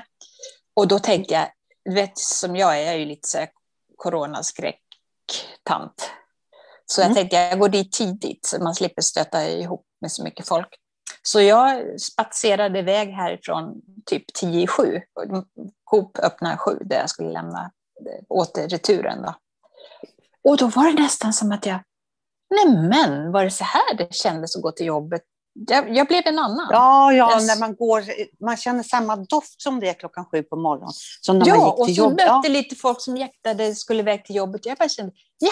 Och 0.74 0.88
då 0.88 0.98
tänkte 0.98 1.34
jag, 1.34 1.48
du 1.84 1.94
vet 1.94 2.18
som 2.18 2.56
jag 2.56 2.78
är, 2.78 2.84
jag 2.84 2.94
är 2.94 2.98
ju 2.98 3.04
lite 3.04 3.28
så 3.28 3.38
här 3.38 3.48
coronaskräck-tant. 3.96 6.10
Så 6.86 7.00
jag 7.00 7.06
mm. 7.06 7.14
tänkte 7.14 7.36
jag 7.36 7.58
går 7.58 7.68
dit 7.68 7.92
tidigt 7.92 8.46
så 8.46 8.62
man 8.62 8.74
slipper 8.74 9.02
stöta 9.02 9.48
ihop 9.48 9.86
med 10.00 10.12
så 10.12 10.24
mycket 10.24 10.48
folk. 10.48 10.68
Så 11.22 11.40
jag 11.40 12.00
spatserade 12.00 12.78
iväg 12.78 13.08
härifrån 13.08 13.82
typ 14.06 14.34
tio 14.34 14.62
i 14.62 14.66
sju. 14.66 15.00
Coop 15.84 16.18
öppnar 16.18 16.56
sju 16.56 16.78
där 16.84 16.96
jag 16.96 17.10
skulle 17.10 17.30
lämna 17.30 17.70
åter 18.28 18.68
returen. 18.68 19.22
Då. 19.22 19.34
Och 20.44 20.56
då 20.56 20.66
var 20.66 20.84
det 20.84 21.02
nästan 21.02 21.32
som 21.32 21.52
att 21.52 21.66
jag, 21.66 21.78
nej 22.54 22.88
men 22.88 23.32
var 23.32 23.44
det 23.44 23.50
så 23.50 23.64
här 23.64 23.94
det 23.94 24.14
kändes 24.14 24.56
att 24.56 24.62
gå 24.62 24.72
till 24.72 24.86
jobbet? 24.86 25.22
Jag, 25.68 25.96
jag 25.96 26.06
blev 26.06 26.22
en 26.26 26.38
annan. 26.38 26.68
Ja, 26.70 27.12
ja 27.12 27.30
jag... 27.30 27.46
när 27.46 27.60
man 27.60 27.74
går, 27.74 28.04
man 28.44 28.56
känner 28.56 28.82
samma 28.82 29.16
doft 29.16 29.62
som 29.62 29.80
det 29.80 29.88
är 29.88 29.94
klockan 29.94 30.24
sju 30.24 30.42
på 30.42 30.56
morgonen. 30.56 30.92
Som 31.20 31.38
när 31.38 31.48
ja, 31.48 31.56
man 31.56 31.66
gick 31.66 31.96
till 31.96 32.04
och 32.04 32.10
så 32.10 32.10
mötte 32.10 32.22
ja. 32.24 32.42
lite 32.48 32.76
folk 32.76 33.00
som 33.00 33.16
jäktade, 33.16 33.74
skulle 33.74 34.00
iväg 34.00 34.24
till 34.24 34.36
jobbet. 34.36 34.66
Jag 34.66 34.78
bara 34.78 34.88
kände, 34.88 35.12
ja, 35.38 35.50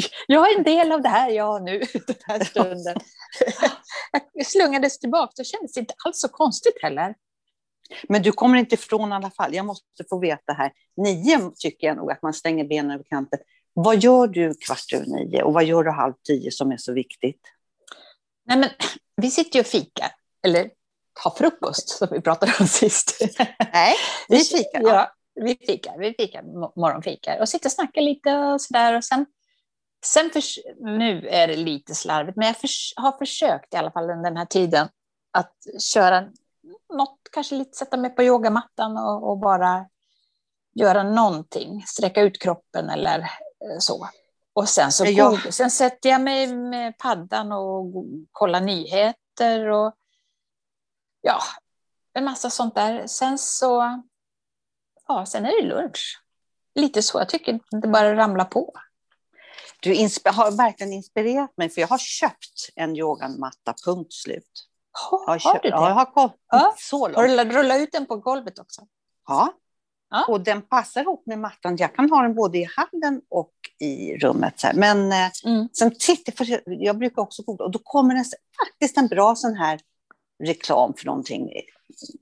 jag 0.26 0.52
är 0.52 0.58
en 0.58 0.64
del 0.64 0.92
av 0.92 1.02
det 1.02 1.08
här 1.08 1.30
jag 1.30 1.62
nu, 1.62 1.78
den 2.06 2.16
här 2.26 2.44
stunden. 2.44 2.96
jag 4.32 4.46
slungades 4.46 4.98
tillbaka, 4.98 5.32
det 5.36 5.44
kändes 5.44 5.76
inte 5.76 5.94
alls 6.04 6.20
så 6.20 6.28
konstigt 6.28 6.82
heller. 6.82 7.14
Men 8.08 8.22
du 8.22 8.32
kommer 8.32 8.58
inte 8.58 8.74
ifrån 8.74 9.12
i 9.12 9.14
alla 9.14 9.30
fall. 9.30 9.54
Jag 9.54 9.66
måste 9.66 10.04
få 10.10 10.18
veta 10.18 10.52
här. 10.52 10.72
Nio 10.96 11.50
tycker 11.56 11.86
jag 11.86 11.96
nog 11.96 12.12
att 12.12 12.22
man 12.22 12.34
stänger 12.34 12.64
benen 12.64 12.90
över 12.90 13.04
kanten. 13.04 13.38
Vad 13.74 14.02
gör 14.02 14.26
du 14.26 14.54
kvart 14.54 14.92
över 14.94 15.06
nio 15.06 15.42
och 15.42 15.52
vad 15.52 15.64
gör 15.64 15.84
du 15.84 15.90
halv 15.90 16.14
tio 16.26 16.50
som 16.50 16.72
är 16.72 16.76
så 16.76 16.92
viktigt? 16.92 17.40
Nej, 18.46 18.58
men, 18.58 18.70
vi 19.16 19.30
sitter 19.30 19.56
ju 19.56 19.60
och 19.60 19.66
fikar, 19.66 20.10
eller 20.46 20.70
har 21.22 21.30
frukost 21.30 21.88
som 21.88 22.08
vi 22.10 22.20
pratade 22.20 22.52
om 22.60 22.66
sist. 22.68 23.18
Nej, 23.72 23.94
vi 24.28 24.38
fikar. 24.38 24.80
Ja, 24.82 25.12
vi 25.34 25.56
fikar, 25.66 25.98
vi 25.98 26.14
fikar 26.18 26.42
morgonfikar 26.80 27.40
och 27.40 27.48
sitter 27.48 27.68
och 27.68 27.72
snackar 27.72 28.02
lite 28.02 28.36
och 28.36 28.60
sådär. 28.60 28.96
Och 28.96 29.04
sen 29.04 29.26
Sen 30.04 30.30
för, 30.30 30.42
nu 30.84 31.28
är 31.28 31.48
det 31.48 31.56
lite 31.56 31.94
slarvigt, 31.94 32.36
men 32.36 32.46
jag 32.46 32.56
för, 32.56 32.68
har 32.96 33.18
försökt 33.18 33.74
i 33.74 33.76
alla 33.76 33.90
fall 33.90 34.06
den 34.06 34.36
här 34.36 34.46
tiden 34.46 34.88
att 35.30 35.56
köra 35.92 36.20
något, 36.94 37.18
kanske 37.32 37.54
lite 37.54 37.76
sätta 37.78 37.96
mig 37.96 38.10
på 38.10 38.22
yogamattan 38.22 38.96
och, 38.98 39.30
och 39.30 39.38
bara 39.38 39.86
göra 40.74 41.02
någonting, 41.02 41.82
sträcka 41.86 42.20
ut 42.20 42.42
kroppen 42.42 42.90
eller 42.90 43.30
så. 43.78 44.08
Och 44.52 44.68
sen, 44.68 44.92
så 44.92 45.04
jag... 45.06 45.54
sen 45.54 45.70
sätter 45.70 46.08
jag 46.08 46.20
mig 46.20 46.54
med 46.54 46.98
paddan 46.98 47.52
och 47.52 48.04
kollar 48.32 48.60
nyheter 48.60 49.68
och 49.68 49.94
ja, 51.20 51.40
en 52.12 52.24
massa 52.24 52.50
sånt 52.50 52.74
där. 52.74 53.06
Sen 53.06 53.38
så, 53.38 54.02
ja, 55.08 55.26
sen 55.26 55.46
är 55.46 55.62
det 55.62 55.68
lunch. 55.68 56.20
Lite 56.74 57.02
så, 57.02 57.18
jag 57.18 57.28
tycker 57.28 57.60
det 57.70 57.88
bara 57.88 58.16
ramlar 58.16 58.44
på. 58.44 58.72
Du 59.80 59.90
har 60.24 60.56
verkligen 60.56 60.92
inspirerat 60.92 61.56
mig, 61.56 61.68
för 61.68 61.80
jag 61.80 61.88
har 61.88 61.98
köpt 61.98 62.70
en 62.74 62.96
yogamatta, 62.96 63.74
punkt 63.84 64.12
slut. 64.12 64.68
Oh, 65.10 65.26
har, 65.26 65.38
har, 65.44 65.54
du 65.54 65.60
det? 65.60 65.68
Ja, 65.68 65.88
jag 65.88 65.94
har 65.94 66.32
ja. 66.50 66.74
så 66.78 67.08
långt. 67.08 67.16
Har 67.16 67.44
du 67.44 67.52
rullat 67.52 67.80
ut 67.80 67.92
den 67.92 68.06
på 68.06 68.16
golvet 68.16 68.58
också? 68.58 68.86
Ja. 69.26 69.52
Ja. 70.14 70.24
Och 70.28 70.40
den 70.40 70.62
passar 70.62 71.00
ihop 71.00 71.26
med 71.26 71.38
mattan. 71.38 71.76
Jag 71.76 71.94
kan 71.94 72.10
ha 72.10 72.22
den 72.22 72.34
både 72.34 72.58
i 72.58 72.68
hallen 72.76 73.22
och 73.28 73.52
i 73.80 74.16
rummet. 74.16 74.60
Så 74.60 74.66
här. 74.66 74.74
Men 74.74 75.12
eh, 75.12 75.30
mm. 75.44 75.68
sen 75.72 75.94
titta, 75.98 76.44
jag 76.66 76.98
brukar 76.98 77.22
också 77.22 77.42
googla, 77.42 77.64
och 77.64 77.70
då 77.72 77.78
kommer 77.78 78.14
det 78.14 78.24
faktiskt 78.64 78.96
en 78.96 79.06
bra 79.06 79.34
sån 79.34 79.54
här 79.54 79.80
reklam 80.44 80.94
för 80.96 81.06
någonting. 81.06 81.50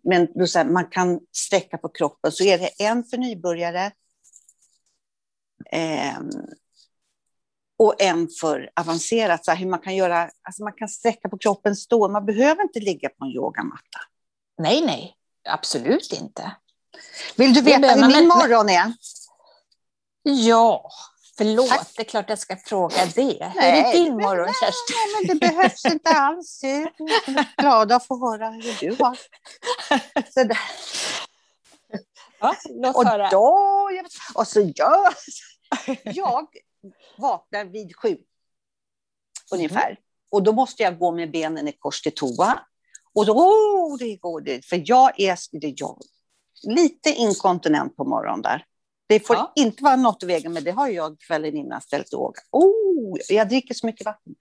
Men 0.03 0.29
då 0.35 0.47
så 0.47 0.59
här, 0.59 0.67
man 0.67 0.87
kan 0.87 1.21
sträcka 1.33 1.79
på 1.79 1.89
kroppen, 1.89 2.33
så 2.33 2.45
är 2.45 2.59
det 2.59 2.69
en 2.85 3.05
för 3.05 3.17
nybörjare, 3.17 3.93
eh, 5.73 6.19
och 7.79 8.03
en 8.03 8.29
för 8.41 8.71
avancerat, 8.77 9.45
så 9.45 9.51
här, 9.51 9.59
hur 9.59 9.67
man 9.67 9.81
kan 9.81 9.97
göra, 9.97 10.31
alltså 10.43 10.65
man 10.65 10.73
kan 10.73 10.89
sträcka 10.89 11.29
på 11.29 11.39
kroppen 11.39 11.77
stå, 11.77 12.09
man 12.09 12.27
behöver 12.27 12.63
inte 12.63 12.81
ligga 12.81 13.09
på 13.09 13.25
en 13.25 13.31
yogamatta. 13.31 13.99
Nej, 14.59 14.81
nej, 14.81 15.17
absolut 15.49 16.13
inte. 16.13 16.53
Vill 17.37 17.55
du 17.55 17.61
veta 17.61 17.89
hur 17.89 18.09
min 18.09 18.29
morgon 18.29 18.69
är? 18.69 18.93
Ja, 20.23 20.91
Förlåt, 21.39 21.69
Tack. 21.69 21.93
det 21.97 22.03
är 22.03 22.05
klart 22.05 22.29
jag 22.29 22.39
ska 22.39 22.57
fråga 22.57 22.97
det. 23.15 23.53
Nej, 23.55 23.83
Hur 23.83 23.89
är 23.89 23.93
din 23.93 24.17
morgon, 24.17 24.47
Kerstin? 24.47 24.97
Nej, 24.97 25.27
men 25.27 25.39
det 25.39 25.47
behövs 25.47 25.85
inte 25.85 26.11
alls. 26.11 26.61
Jag 26.63 26.73
är 26.73 27.63
glad 27.63 27.93
att 27.93 28.07
få 28.07 28.31
höra 28.31 28.51
hur 28.51 28.77
du 28.81 28.97
har. 29.05 29.19
Där. 30.35 30.59
Ja, 32.41 32.55
låt 32.71 32.97
och 32.97 33.05
höra. 33.05 33.31
Då, 33.31 33.91
och 34.35 34.49
så 34.49 34.61
gör 34.61 35.15
jag 36.05 36.47
vaknar 37.17 37.65
vid 37.65 37.97
sju 37.97 38.17
ungefär. 39.53 39.87
Mm. 39.87 39.97
Och 40.31 40.43
då 40.43 40.53
måste 40.53 40.83
jag 40.83 40.99
gå 40.99 41.13
med 41.13 41.31
benen 41.31 41.69
i 41.69 41.73
kors 41.73 42.03
till 42.03 42.15
toa. 42.15 42.61
Och 43.15 43.27
då, 43.27 43.33
oh, 43.33 43.99
det 43.99 44.17
går 44.17 44.41
det. 44.41 44.67
För 44.67 44.83
jag 44.85 45.21
är, 45.21 45.39
det 45.61 45.75
jag, 45.77 45.99
lite 46.63 47.11
inkontinent 47.11 47.97
på 47.97 48.05
morgonen 48.05 48.43
där. 48.43 48.65
Det 49.07 49.27
får 49.27 49.37
ja. 49.37 49.53
inte 49.55 49.85
vara 49.85 49.97
något 49.97 50.23
i 50.23 50.27
vägen, 50.27 50.53
men 50.53 50.65
det 50.65 50.71
har 50.71 50.89
jag 50.89 51.21
kvällen 51.21 51.57
innan 51.57 51.81
ställt 51.81 52.13
ihåg. 52.13 52.35
Oh, 52.51 53.19
jag 53.29 53.49
dricker 53.49 53.75
så 53.75 53.87
mycket 53.87 54.07
vatten. 54.07 54.35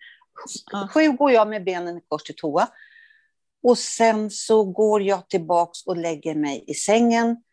Ja. 0.72 0.90
Sju 0.94 1.12
går 1.12 1.32
jag 1.32 1.48
med 1.48 1.64
benen 1.64 1.98
i 1.98 2.02
kors 2.08 2.24
till 2.24 2.36
toa. 2.36 2.68
Och 3.64 3.78
sen 3.78 4.32
så 4.32 4.64
går 4.64 5.02
jag 5.02 5.30
tillbaks 5.30 5.86
och 5.86 5.98
lägger 5.98 6.36
mig 6.36 6.64
i 6.68 6.74
sängen. 6.74 7.44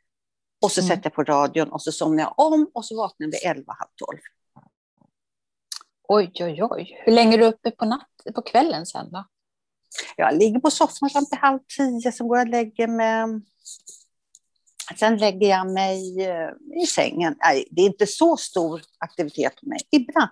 Och 0.63 0.73
så 0.73 0.81
mm. 0.81 0.89
sätter 0.89 1.03
jag 1.05 1.15
på 1.15 1.25
radion 1.25 1.69
och 1.69 1.83
så 1.83 1.93
somnar 1.93 2.23
jag 2.23 2.35
om 2.37 2.71
och 2.75 2.85
så 2.85 2.97
vaknar 2.97 3.27
jag 3.27 3.31
vid 3.33 3.51
elva, 3.51 3.73
halv 3.79 3.91
tolv. 3.97 4.19
Oj, 6.09 6.33
oj, 6.35 6.63
oj. 6.63 7.03
Hur 7.05 7.13
länge 7.13 7.35
är 7.35 7.39
du 7.39 7.45
uppe 7.45 7.71
på, 7.71 7.85
natt, 7.85 8.35
på 8.35 8.43
kvällen 8.43 8.87
sen 8.87 9.13
då? 9.13 9.25
Jag 10.17 10.39
ligger 10.39 10.61
på 10.61 10.71
soffan 10.71 11.11
fram 11.11 11.27
till 11.27 11.39
halv 11.39 11.59
tio, 11.77 12.13
sen 12.13 12.29
går 12.29 12.39
jag 12.39 12.47
och 12.47 12.51
lägger 12.51 12.87
mig. 12.87 13.43
Sen 14.97 15.17
lägger 15.17 15.49
jag 15.49 15.73
mig 15.73 16.27
eh, 16.27 16.83
i 16.83 16.87
sängen. 16.87 17.37
Nej, 17.45 17.65
det 17.71 17.83
är 17.83 17.87
inte 17.87 18.07
så 18.07 18.37
stor 18.37 18.83
aktivitet 18.99 19.61
för 19.61 19.67
mig. 19.67 19.79
Ibland. 19.91 20.31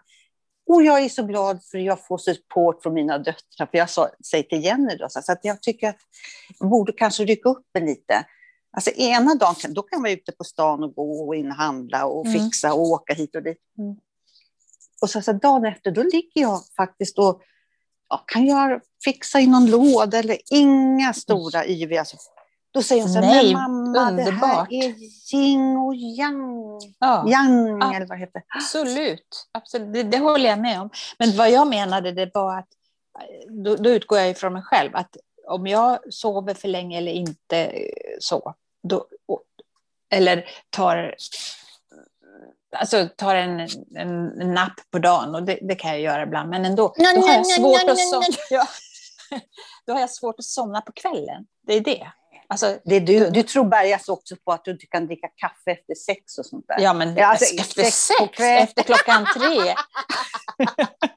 Och 0.69 0.83
jag 0.83 1.05
är 1.05 1.09
så 1.09 1.23
glad 1.23 1.64
för 1.71 1.79
att 1.79 1.85
jag 1.85 2.07
får 2.07 2.19
support 2.19 2.83
från 2.83 2.95
mina 2.95 3.19
döttrar. 3.19 3.66
För 3.66 3.79
jag 3.79 3.90
sa, 3.90 4.09
säger 4.31 4.45
till 4.45 4.64
Jenny 4.64 4.97
då, 4.97 5.07
så 5.09 5.33
att 5.33 5.38
jag 5.42 5.62
tycker 5.62 5.88
att 5.88 5.99
jag 6.59 6.71
borde 6.71 6.92
kanske 6.92 7.25
rycka 7.25 7.49
upp 7.49 7.66
en 7.73 7.87
lite. 7.87 8.25
Alltså 8.77 8.90
ena 8.90 9.35
dagen 9.35 9.75
då 9.75 9.83
kan 9.83 9.97
jag 9.97 10.03
vara 10.03 10.12
ute 10.12 10.33
på 10.33 10.45
stan 10.45 10.85
och 10.85 10.95
gå 10.95 11.27
och 11.27 11.37
inhandla 11.37 12.07
och 12.07 12.27
mm. 12.27 12.38
fixa 12.40 12.75
och 12.75 12.81
åka 12.81 13.14
hit 13.14 13.37
och 13.37 13.42
dit. 13.42 13.59
Mm. 13.79 13.97
Och 15.03 15.11
så, 15.11 15.23
så 15.23 15.33
dagen 15.33 15.64
efter, 15.64 15.90
då 15.90 16.03
ligger 16.03 16.40
jag 16.40 16.61
faktiskt 16.77 17.19
och 17.19 17.42
ja, 18.09 18.25
kan 18.27 18.47
jag 18.47 18.81
fixa 19.05 19.40
i 19.40 19.47
någon 19.47 19.71
låda 19.71 20.19
eller 20.19 20.38
inga 20.51 21.12
stora 21.12 21.66
yviga. 21.66 22.01
Alltså, 22.01 22.16
då 22.77 22.83
säger 22.83 23.03
hon 23.03 23.12
så 23.12 23.21
här, 23.21 23.27
Nej, 23.27 23.53
mamma, 23.53 24.11
underbart. 24.11 24.69
det 24.71 24.77
här 24.77 24.85
är 24.85 24.95
yin 25.35 25.77
och 25.77 25.95
yang. 25.95 26.81
Ja. 26.99 27.29
Yang, 27.29 27.81
ja. 27.81 27.95
eller 27.95 28.07
vad 28.07 28.19
heter 28.19 28.33
det? 28.41 28.45
Absolut, 28.57 29.49
Absolut. 29.53 29.93
Det, 29.93 30.03
det, 30.03 30.19
håller 30.19 30.51
jag 30.51 30.59
med 30.59 30.81
om. 30.81 30.91
Men 31.19 31.37
vad 31.37 31.51
jag 31.51 31.69
menade, 31.69 32.12
det 32.12 32.31
var 32.35 32.59
att 32.59 32.69
då, 33.49 33.77
då 33.77 33.91
utgår 33.91 34.19
jag 34.19 34.31
ifrån 34.31 34.53
mig 34.53 34.62
själv, 34.62 34.91
att 34.97 35.17
om 35.47 35.67
jag 35.67 35.99
sover 36.11 36.55
för 36.55 36.69
länge 36.69 36.99
eller 36.99 37.12
inte 37.12 37.73
så, 38.21 38.55
då, 38.83 39.07
eller 40.11 40.49
tar 40.71 41.15
alltså, 42.77 43.09
tar 43.17 43.35
en, 43.35 43.69
en, 43.97 44.27
napp 44.55 44.81
på 44.91 44.99
dagen, 44.99 45.35
och 45.35 45.43
det, 45.43 45.59
det, 45.62 45.75
kan 45.75 45.91
jag 45.91 46.01
göra 46.01 46.23
ibland, 46.23 46.51
men 46.51 46.65
ändå. 46.65 46.95
Då 46.97 47.05
har, 47.05 47.35
jag 47.35 47.47
svårt 47.47 47.91
att 47.91 47.99
somna, 47.99 48.27
ja, 48.51 48.67
då 49.87 49.93
har 49.93 50.01
jag 50.01 50.11
svårt 50.11 50.39
att 50.39 50.45
somna 50.45 50.81
på 50.81 50.93
kvällen. 50.93 51.47
Det 51.67 51.75
är 51.75 51.81
det. 51.81 52.12
Alltså, 52.49 52.79
det 52.85 53.01
du, 53.01 53.31
du 53.31 53.43
tror 53.43 53.65
bergas 53.65 54.09
också 54.09 54.37
på 54.45 54.53
att 54.53 54.65
du 54.65 54.71
inte 54.71 54.87
kan 54.87 55.07
dricka 55.07 55.29
kaffe 55.37 55.71
efter 55.71 55.95
sex 55.95 56.39
och 56.39 56.47
sånt 56.47 56.65
där. 56.69 56.81
Ja, 56.81 56.95
men 56.95 57.17
ja, 57.17 57.27
alltså, 57.27 57.55
efter 57.55 57.83
sex, 57.83 57.97
sex 57.97 58.41
efter 58.41 58.83
klockan 58.83 59.27
tre. 59.37 59.75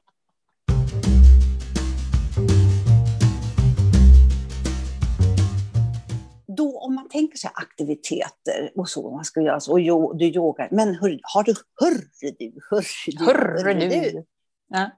då 6.56 6.78
om 6.78 6.94
man 6.94 7.08
tänker 7.08 7.38
sig 7.38 7.50
aktiviteter 7.54 8.72
och 8.74 8.88
så, 8.88 9.10
man 9.10 9.24
ska 9.24 9.40
göra 9.40 9.60
så, 9.60 9.72
och 9.72 9.80
jo, 9.80 10.12
du 10.12 10.24
yogar, 10.24 10.68
men 10.70 10.94
hör, 10.94 11.20
har 11.22 11.42
du, 11.42 11.54
hörru 11.80 12.34
du, 12.38 12.52
hörru, 12.70 12.84
hörru 13.18 13.74
du, 13.74 13.88
du. 13.88 14.24
Ja. 14.68 14.90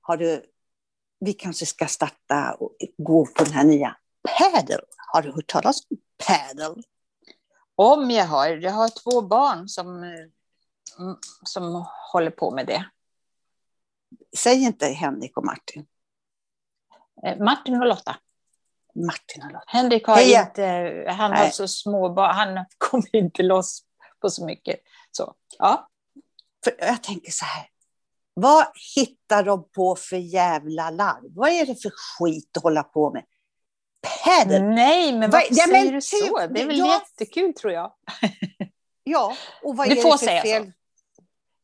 Har 0.00 0.16
du, 0.16 0.42
vi 1.20 1.32
kanske 1.32 1.66
ska 1.66 1.86
starta 1.86 2.54
och 2.54 2.76
gå 2.98 3.26
på 3.26 3.44
den 3.44 3.52
här 3.52 3.64
nya 3.64 3.96
padel. 4.22 4.80
Har 5.12 5.22
du 5.22 5.32
hört 5.32 5.46
talas 5.46 5.80
om 5.90 5.96
padel? 6.26 6.82
Om 7.74 8.10
jag 8.10 8.26
har, 8.26 8.48
jag 8.48 8.72
har 8.72 8.88
två 8.88 9.22
barn 9.22 9.68
som, 9.68 10.02
mm, 10.02 11.16
som 11.44 11.86
håller 12.12 12.30
på 12.30 12.50
med 12.50 12.66
det. 12.66 12.84
Säg 14.36 14.62
inte 14.62 14.86
Henrik 14.86 15.36
och 15.36 15.44
Martin. 15.44 15.86
Eh, 17.26 17.38
Martin 17.38 17.80
och 17.80 17.86
Lotta. 17.86 18.16
Martin 18.94 19.42
har 19.42 19.64
Henrik 19.66 20.06
har 20.06 20.16
Heja. 20.16 20.46
inte, 20.46 20.62
han 21.08 21.30
Nej. 21.30 21.44
har 21.44 21.50
så 21.50 21.68
små 21.68 22.08
barn, 22.08 22.34
han 22.34 22.66
kommer 22.78 23.16
inte 23.16 23.42
loss 23.42 23.82
på 24.20 24.30
så 24.30 24.44
mycket. 24.46 24.80
Så, 25.10 25.34
ja. 25.58 25.88
För 26.64 26.74
jag 26.78 27.02
tänker 27.02 27.32
så 27.32 27.44
här, 27.44 27.66
vad 28.34 28.66
hittar 28.96 29.44
de 29.44 29.68
på 29.70 29.96
för 29.96 30.16
jävla 30.16 30.90
larv? 30.90 31.34
Vad 31.34 31.50
är 31.50 31.66
det 31.66 31.82
för 31.82 31.90
skit 31.90 32.56
att 32.56 32.62
hålla 32.62 32.82
på 32.82 33.12
med? 33.12 33.24
Padel? 34.24 34.62
Nej, 34.62 35.12
men 35.12 35.30
varför 35.30 35.46
ja, 35.50 35.64
säger 35.64 35.84
men, 35.84 35.94
du 35.94 36.00
så? 36.00 36.16
Typ, 36.16 36.54
det 36.54 36.60
är 36.60 36.66
väl 36.66 36.78
ja, 36.78 36.92
jättekul 36.92 37.54
tror 37.54 37.72
jag. 37.72 37.92
ja, 39.04 39.36
och 39.62 39.76
vad 39.76 39.88
du 39.88 39.98
är 39.98 40.02
får 40.02 40.12
det 40.12 40.18
för 40.18 40.26
säga 40.26 40.42
fel? 40.42 40.64
Så. 40.64 40.72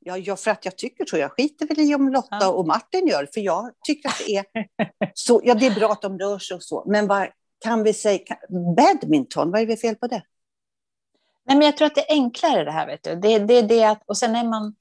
Ja, 0.01 0.17
ja, 0.17 0.37
för 0.37 0.51
att 0.51 0.65
jag 0.65 0.79
tycker 0.79 1.05
så. 1.07 1.17
Jag 1.17 1.33
skiter 1.33 1.67
väl 1.67 1.81
i 1.81 1.95
om 1.95 2.09
Lotta 2.09 2.39
ja. 2.41 2.49
och 2.49 2.67
Martin 2.67 3.07
gör 3.07 3.29
för 3.35 3.41
jag 3.41 3.71
tycker 3.87 4.09
att 4.09 4.23
det 4.27 4.37
är 4.37 4.45
så. 5.15 5.41
Ja, 5.45 5.55
det 5.55 5.67
är 5.67 5.75
bra 5.75 5.93
att 5.93 6.03
de 6.03 6.19
rör 6.19 6.39
sig 6.39 6.55
och 6.55 6.63
så, 6.63 6.85
men 6.87 7.07
vad 7.07 7.29
kan 7.61 7.83
vi 7.83 7.95
säga? 7.95 8.21
Badminton, 8.77 9.51
vad 9.51 9.61
är 9.61 9.67
det 9.67 9.77
fel 9.77 9.97
på 9.97 10.07
det? 10.07 10.23
Nej, 11.49 11.57
men 11.57 11.67
jag 11.67 11.77
tror 11.77 11.87
att 11.87 11.95
det 11.95 12.11
är 12.11 12.15
enklare 12.15 12.65
det 12.65 12.71
här. 12.71 12.87
Vet 12.87 13.03
du. 13.03 13.15
Det, 13.15 13.39
det, 13.39 13.63
det 13.63 13.85
att, 13.85 14.03
och 14.07 14.17
sen 14.17 14.37
är 14.37 14.45
man... 14.45 14.75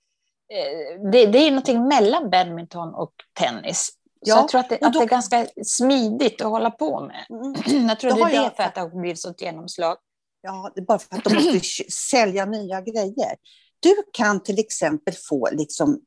Eh, 0.54 1.12
det, 1.12 1.26
det 1.26 1.38
är 1.38 1.52
någonting 1.52 1.88
mellan 1.88 2.30
badminton 2.30 2.94
och 2.94 3.14
tennis. 3.34 3.90
Ja, 4.28 4.36
så 4.36 4.40
jag 4.40 4.50
tror 4.50 4.62
att 4.62 4.70
det, 4.70 4.78
då, 4.82 4.88
att 4.88 4.94
det 4.94 5.00
är 5.00 5.06
ganska 5.06 5.48
smidigt 5.66 6.42
att 6.42 6.48
hålla 6.48 6.72
på 6.72 7.00
med. 7.02 7.26
Mm. 7.30 7.88
Jag 7.90 8.00
tror 8.00 8.12
det 8.12 8.22
är 8.22 8.26
det 8.26 8.36
jag, 8.36 8.56
för 8.56 8.64
att 8.64 8.76
det 8.76 8.82
har 8.82 8.90
blivit 8.90 9.20
sånt 9.20 9.42
genomslag. 9.42 9.98
Ja, 10.42 10.72
det 10.76 10.82
är 10.82 10.86
bara 10.86 11.00
för 11.00 11.18
att 11.18 11.24
de 11.24 11.34
måste 11.34 11.60
sälja 11.92 12.46
nya 12.46 12.82
grejer. 12.82 13.36
Du 13.80 13.96
kan 14.14 14.44
till 14.44 14.60
exempel 14.60 15.14
få 15.30 15.50
liksom 15.52 16.02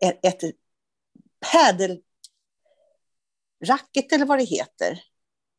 ett, 0.00 0.24
ett 0.24 0.40
padelracket 1.52 2.02
eller 4.12 4.26
vad 4.26 4.38
det 4.38 4.44
heter. 4.44 5.00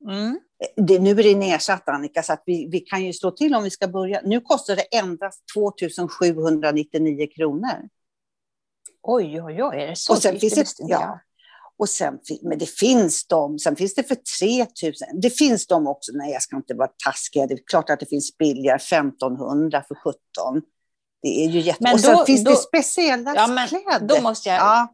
Mm. 0.09 0.39
Det, 0.75 0.99
nu 0.99 1.11
är 1.11 1.23
det 1.23 1.35
nedsatt 1.35 1.89
Annika, 1.89 2.23
så 2.23 2.33
att 2.33 2.43
vi, 2.45 2.67
vi 2.71 2.79
kan 2.79 3.05
ju 3.05 3.13
slå 3.13 3.31
till 3.31 3.55
om 3.55 3.63
vi 3.63 3.69
ska 3.69 3.87
börja. 3.87 4.21
Nu 4.23 4.41
kostar 4.41 4.75
det 4.75 4.97
endast 4.97 5.43
2799 5.53 7.27
kronor. 7.35 7.89
Oj, 9.01 9.41
oj, 9.41 9.63
oj, 9.63 9.77
är 9.81 9.87
det 9.87 9.95
så 9.95 10.13
och 10.13 10.21
sen 10.21 10.39
finns 10.39 10.75
det, 10.75 10.85
ja. 10.87 11.19
Och 11.77 11.89
sen, 11.89 12.19
men 12.41 12.57
det 12.57 12.69
finns 12.69 13.27
de, 13.27 13.59
sen 13.59 13.75
finns 13.75 13.95
det 13.95 14.03
för 14.03 14.17
3000. 14.39 15.07
Det 15.21 15.29
finns 15.29 15.67
de 15.67 15.87
också, 15.87 16.11
nej 16.15 16.31
jag 16.31 16.41
ska 16.41 16.55
inte 16.55 16.73
vara 16.73 16.89
taskig, 17.05 17.47
det 17.47 17.53
är 17.53 17.59
klart 17.67 17.89
att 17.89 17.99
det 17.99 18.05
finns 18.05 18.37
billigare, 18.37 18.75
1500 18.75 19.83
för 19.87 19.95
17. 19.95 20.15
Det 21.21 21.45
är 21.45 21.49
ju 21.49 21.59
jätte... 21.59 21.83
Men 21.83 21.93
och 21.93 21.99
sen 21.99 22.25
finns 22.25 22.43
då, 22.43 22.51
det 22.51 22.57
speciella 22.57 23.35
ja, 23.35 23.47
men 23.47 23.67
kläder. 23.67 24.07
Då 24.07 24.21
måste 24.21 24.49
jag... 24.49 24.59
Ja. 24.59 24.93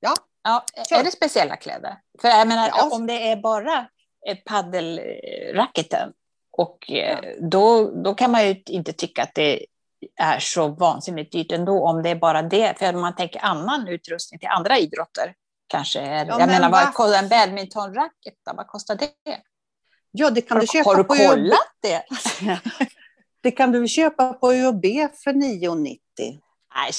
Ja. 0.00 0.14
ja 0.42 0.64
är 0.98 1.04
det 1.04 1.10
speciella 1.10 1.56
kläder? 1.56 1.98
För 2.20 2.28
jag 2.28 2.48
menar, 2.48 2.68
ja. 2.68 2.90
om 2.92 3.06
det 3.06 3.28
är 3.30 3.36
bara 3.36 3.88
paddelracketen, 4.44 6.12
och 6.56 6.90
eh, 6.90 7.18
ja. 7.22 7.48
då, 7.50 7.90
då 7.90 8.14
kan 8.14 8.30
man 8.30 8.48
ju 8.48 8.62
inte 8.66 8.92
tycka 8.92 9.22
att 9.22 9.34
det 9.34 9.66
är 10.16 10.38
så 10.38 10.68
vansinnigt 10.68 11.32
dyrt 11.32 11.52
ändå, 11.52 11.84
om 11.84 12.02
det 12.02 12.10
är 12.10 12.16
bara 12.16 12.42
det. 12.42 12.78
För 12.78 12.94
om 12.94 13.00
man 13.00 13.14
tänker 13.14 13.44
annan 13.44 13.88
utrustning 13.88 14.40
till 14.40 14.48
andra 14.48 14.78
idrotter, 14.78 15.34
kanske 15.66 16.00
är, 16.00 16.26
ja, 16.26 16.40
jag 16.40 16.46
menar, 16.46 16.70
vad 16.70 16.94
kostar 16.94 17.18
en 17.18 17.28
badmintonracket? 17.28 18.34
Vad 18.56 18.66
kostar 18.66 18.94
det? 18.94 19.10
Ja, 20.10 20.30
det 20.30 20.40
kan 20.40 20.56
har, 20.56 20.60
du 20.60 20.66
köpa 20.66 20.90
Har 20.90 20.96
du 20.96 21.04
kollat 21.04 21.76
det? 21.82 22.02
Det 23.42 23.50
kan 23.50 23.72
du 23.72 23.88
köpa 23.88 24.32
på 24.32 24.52
ÖoB 24.52 24.84
för 25.24 25.32
9,90. 25.32 25.98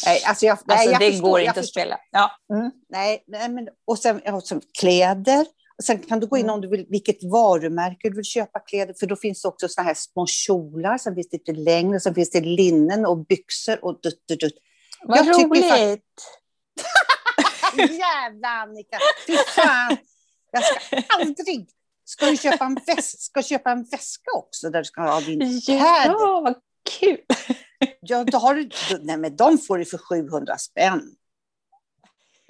Nej, 0.05 0.23
alltså, 0.25 0.45
jag, 0.45 0.57
nej, 0.65 0.77
alltså, 0.77 0.99
det 0.99 1.11
förstår, 1.11 1.29
går 1.29 1.39
inte 1.39 1.59
att 1.59 1.67
spela. 1.67 1.99
Ja. 2.11 2.31
Mm. 2.53 2.71
Nej, 2.89 3.23
nej, 3.27 3.49
men, 3.49 3.67
och 3.85 3.99
sen, 3.99 4.21
och 4.33 4.43
sen 4.43 4.61
kläder. 4.79 5.45
Och 5.77 5.83
sen 5.83 5.99
kan 5.99 6.19
du 6.19 6.27
gå 6.27 6.37
in 6.37 6.43
mm. 6.43 6.55
om 6.55 6.61
du 6.61 6.67
vill, 6.67 6.85
vilket 6.89 7.23
varumärke 7.23 8.09
du 8.09 8.15
vill 8.15 8.25
köpa 8.25 8.59
kläder, 8.59 8.93
för 8.99 9.07
då 9.07 9.15
finns 9.15 9.41
det 9.41 9.47
också 9.47 9.67
såna 9.67 9.87
här 9.87 9.93
små 9.93 10.25
kjolar, 10.27 10.97
sen 10.97 11.15
finns 11.15 11.29
det 11.29 11.37
lite 11.37 11.51
längre, 11.51 11.99
sen 11.99 12.15
finns 12.15 12.29
det 12.29 12.41
linnen 12.41 13.05
och 13.05 13.25
byxor 13.25 13.85
och 13.85 13.99
dutt, 14.01 14.27
dutt, 14.27 14.39
dutt. 14.39 14.53
Vad 15.03 15.17
jag 15.17 15.27
roligt! 15.27 16.03
Jävla 17.77 18.47
Annika, 18.47 18.99
fy 19.27 19.37
fan! 19.37 19.97
Jag 20.51 20.63
ska 20.63 21.01
aldrig 21.07 21.69
Ska 22.05 22.25
du 22.25 22.37
köpa 22.37 22.65
en, 22.65 22.75
väs 22.87 23.21
ska 23.21 23.43
köpa 23.43 23.71
en 23.71 23.83
väska 23.83 24.31
också 24.35 24.69
där 24.69 24.79
du 24.79 24.85
ska 24.85 25.01
ha 25.01 25.21
din 25.21 25.61
Ja, 25.67 26.41
vad 26.43 26.55
kul! 26.99 27.19
Ja, 27.99 28.23
då 28.23 28.37
har 28.37 28.55
du, 28.55 28.69
nej, 29.01 29.17
men 29.17 29.35
de 29.35 29.57
får 29.57 29.77
du 29.77 29.85
för 29.85 29.97
700 29.97 30.57
spänn. 30.57 31.01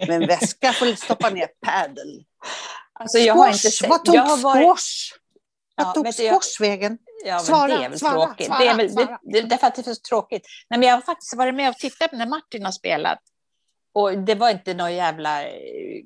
Men 0.08 0.28
väska 0.28 0.74
får 0.74 0.86
du 0.86 0.96
stoppa 0.96 1.30
ner 1.30 1.48
padel. 1.66 2.24
Alltså, 2.94 3.18
jag 3.18 3.34
har 3.34 3.48
inte 3.48 3.72
sett, 3.72 3.90
Vad 3.90 4.06
tog 4.06 4.16
jag 4.16 4.22
har 4.22 4.38
varit, 4.38 4.64
squash? 4.64 5.18
Vad 5.76 5.88
Ja, 5.88 5.92
tog 5.92 6.04
du, 6.04 6.24
jag- 6.24 6.34
squash 6.34 6.62
vägen? 6.62 6.98
Ja, 7.26 7.40
Svara, 7.40 7.68
det 7.78 7.86
är 7.86 7.90
väl 7.90 8.00
svara, 8.00 8.26
tråkigt. 8.26 8.46
svara, 8.48 8.60
det 8.60 8.68
är 8.68 8.76
väl, 8.76 8.92
svara. 8.92 9.20
Det, 9.22 9.42
det, 9.42 9.48
därför 9.48 9.68
att 9.68 9.76
det 9.76 9.88
är 9.88 9.94
så 9.96 10.02
tråkigt. 10.10 10.48
Nej, 10.70 10.80
men 10.80 10.90
jag 10.90 10.96
har 10.96 11.02
faktiskt 11.02 11.36
varit 11.36 11.56
med 11.56 11.70
och 11.70 11.76
tittat 11.76 12.12
när 12.12 12.26
Martin 12.28 12.66
har 12.66 12.72
spelat. 12.72 13.20
Och 14.00 14.18
det 14.18 14.36
var 14.36 14.50
inte 14.50 14.74
några 14.74 14.92
jävla 14.92 15.44
eh, 15.44 15.52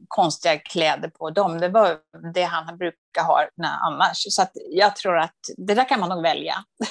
konstiga 0.08 0.58
kläder 0.58 1.10
på 1.10 1.30
dem. 1.30 1.60
Det 1.60 1.69
var 1.69 1.97
det 2.34 2.43
han 2.43 2.77
brukar 2.77 3.23
ha 3.23 3.47
annars. 3.88 4.17
Så 4.30 4.45
jag 4.69 4.95
tror 4.95 5.17
att 5.17 5.36
det 5.58 5.73
där 5.73 5.89
kan 5.89 5.99
man 5.99 6.10
nog 6.10 6.21
välja. 6.23 6.56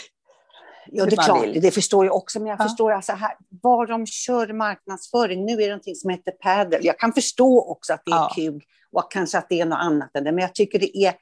Ja, 0.92 1.04
det 1.06 1.12
är 1.14 1.22
klart, 1.22 1.44
vill. 1.44 1.60
det 1.60 1.70
förstår 1.70 2.06
jag 2.06 2.16
också. 2.16 2.38
Men 2.38 2.48
jag 2.48 2.60
Ja. 2.60 2.64
förstår 2.64 2.92
alltså 2.92 3.12
här, 3.12 3.36
vad 3.62 3.88
de 3.88 4.06
kör 4.06 4.52
marknadsföring. 4.52 5.44
Nu 5.44 5.52
är 5.52 5.56
det 5.56 5.66
någonting 5.68 5.94
som 5.94 6.10
heter 6.10 6.32
padel. 6.32 6.84
Jag 6.84 6.98
kan 6.98 7.12
förstå 7.12 7.60
också 7.70 7.92
att 7.92 8.02
det 8.04 8.12
är 8.12 8.16
Ja. 8.16 8.32
kul 8.34 8.62
och 8.92 9.12
kanske 9.12 9.38
att 9.38 9.48
det 9.48 9.60
är 9.60 9.64
något 9.66 9.78
annat 9.78 10.16
än 10.16 10.24
det. 10.24 10.32
Men 10.32 10.42
jag 10.42 10.54
tycker 10.54 10.78
det 10.78 10.96
är 10.96 11.14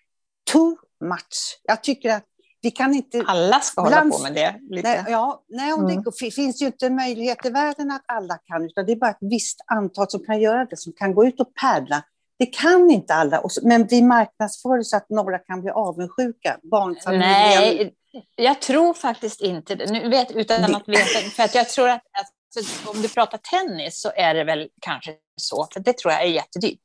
too 0.53 0.77
much. 1.05 1.61
Jag 1.63 1.83
tycker 1.83 2.11
att 2.15 2.25
vi 2.69 2.73
kan 2.73 2.95
inte... 2.95 3.25
Alla 3.27 3.61
ska 3.61 3.81
hålla 3.81 3.97
Bland- 3.97 4.13
på 4.13 4.19
med 4.19 4.35
det. 4.35 4.55
Lite. 4.71 4.89
Nej, 4.89 5.05
ja, 5.09 5.45
nej 5.49 5.73
om 5.73 5.85
Mm. 5.87 6.03
det 6.21 6.31
finns 6.31 6.63
ju 6.63 6.67
inte 6.67 6.91
möjlighet 6.91 7.47
i 7.47 7.51
världen 7.51 7.91
att 7.91 8.03
alla 8.07 8.39
kan, 8.39 8.65
utan 8.65 8.87
det 8.87 8.93
är 8.93 8.97
bara 8.97 9.11
ett 9.11 9.17
visst 9.21 9.61
antal 9.67 10.11
som 10.11 10.25
kan 10.25 10.41
göra 10.41 10.65
det, 10.65 10.77
som 10.77 10.93
kan 10.93 11.15
gå 11.15 11.27
ut 11.27 11.41
och 11.41 11.55
paddla. 11.63 12.03
Det 12.39 12.47
kan 12.47 12.91
inte 12.91 13.15
alla, 13.15 13.41
och 13.41 13.51
men 13.63 13.87
vi 13.87 14.03
marknadsför 14.03 14.83
så 14.83 14.97
att 14.97 15.11
några 15.11 15.39
kan 15.39 15.61
bli 15.61 15.71
avundsjuka. 15.71 16.59
Barnfamiljen. 16.63 17.31
Nej, 17.31 17.95
jag 18.37 18.63
tror 18.63 18.95
faktiskt 18.95 19.41
inte 19.41 19.75
det. 19.75 19.91
Nu 19.93 20.09
vet, 20.09 20.31
utan 20.31 20.63
Det- 20.71 20.77
att 20.77 20.89
veta, 20.89 21.31
för 21.37 21.43
att 21.43 21.55
jag 21.55 21.69
tror 21.69 21.89
att, 21.89 22.03
att 22.03 22.87
om 22.97 23.03
du 23.03 23.09
pratar 23.09 23.39
tennis 23.39 24.01
så 24.01 24.11
är 24.17 24.35
det 24.35 24.45
väl 24.45 24.69
kanske 24.81 25.15
så, 25.37 25.67
för 25.73 25.81
det 25.81 25.99
tror 25.99 26.13
jag 26.13 26.23
är 26.23 26.27
jättedyrt. 26.27 26.81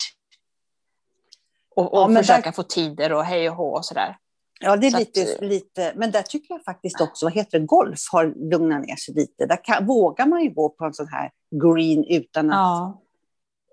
Och, 1.75 1.93
och 1.93 2.11
Ja, 2.11 2.15
försöka 2.17 2.51
få 2.51 2.63
tider 2.63 3.13
och 3.13 3.25
hej 3.25 3.49
och 3.49 3.55
hå 3.55 3.75
och 3.77 3.85
sådär. 3.85 4.17
Ja, 4.59 4.75
det 4.77 4.87
är 4.87 4.99
lite, 4.99 5.21
att- 5.23 5.41
lite, 5.41 5.93
men 5.95 6.11
där 6.11 6.21
tycker 6.21 6.53
jag 6.53 6.63
faktiskt 6.63 7.01
också, 7.01 7.25
vad 7.25 7.33
heter 7.33 7.59
det, 7.59 7.65
golf 7.65 7.99
har 8.11 8.49
lugnat 8.51 8.85
ner 8.87 8.95
sig 8.95 9.13
lite. 9.15 9.45
Där 9.45 9.63
kan, 9.63 9.85
vågar 9.85 10.25
man 10.25 10.43
ju 10.43 10.49
gå 10.49 10.69
på 10.69 10.85
en 10.85 10.93
sån 10.93 11.07
här 11.07 11.31
green 11.63 12.03
utan 12.09 12.49
att, 12.49 12.55
Ja. 12.55 13.01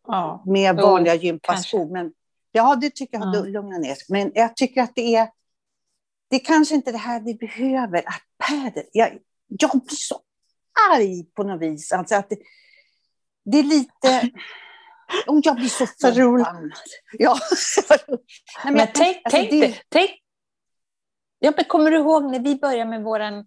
ja. 0.07 0.43
med 0.47 0.77
vanliga 0.77 1.15
gympaskor. 1.15 1.79
kanske. 1.79 1.93
Men 1.93 2.13
ja, 2.53 2.77
det 2.77 2.95
tycker 2.95 3.19
jag 3.19 3.27
har 3.27 3.37
Ja. 3.37 3.43
lugnat 3.43 3.81
ner 3.81 3.95
sig. 3.95 4.07
Men 4.09 4.33
jag 4.35 4.57
tycker 4.57 4.83
att 4.83 4.93
det 4.95 5.15
är, 5.15 5.29
det 6.31 6.37
är 6.37 6.45
kanske 6.45 6.75
inte 6.75 6.93
det 6.93 6.99
här 6.99 7.21
vi 7.21 7.35
behöver, 7.35 7.99
att 7.99 8.23
padel, 8.49 8.85
jag, 8.93 9.19
jag 9.49 9.71
blir 9.71 9.97
så 9.97 10.21
arg 10.95 11.25
på 11.25 11.43
något 11.43 11.61
vis. 11.63 11.93
Alltså 11.93 12.15
att 12.15 12.31
det, 12.31 12.37
det 13.45 13.59
är 13.59 13.63
lite, 13.63 14.31
och 15.27 15.41
jag 15.43 15.57
blir 15.57 15.69
så 15.69 15.87
förbannad. 15.87 16.73
Ja, 17.19 17.37
Nej, 17.99 18.19
Men, 18.65 18.77
jag- 18.77 18.95
tänk, 18.95 19.17
alltså, 19.25 19.39
tänk, 19.41 19.51
det- 19.51 19.75
tänk, 19.89 20.11
ja, 21.41 21.53
men 21.57 21.65
kommer 21.65 21.91
du 21.91 21.97
ihåg 21.97 22.25
när 22.25 22.39
vi 22.39 22.55
började 22.55 22.91
med 22.91 23.03
våran 23.03 23.45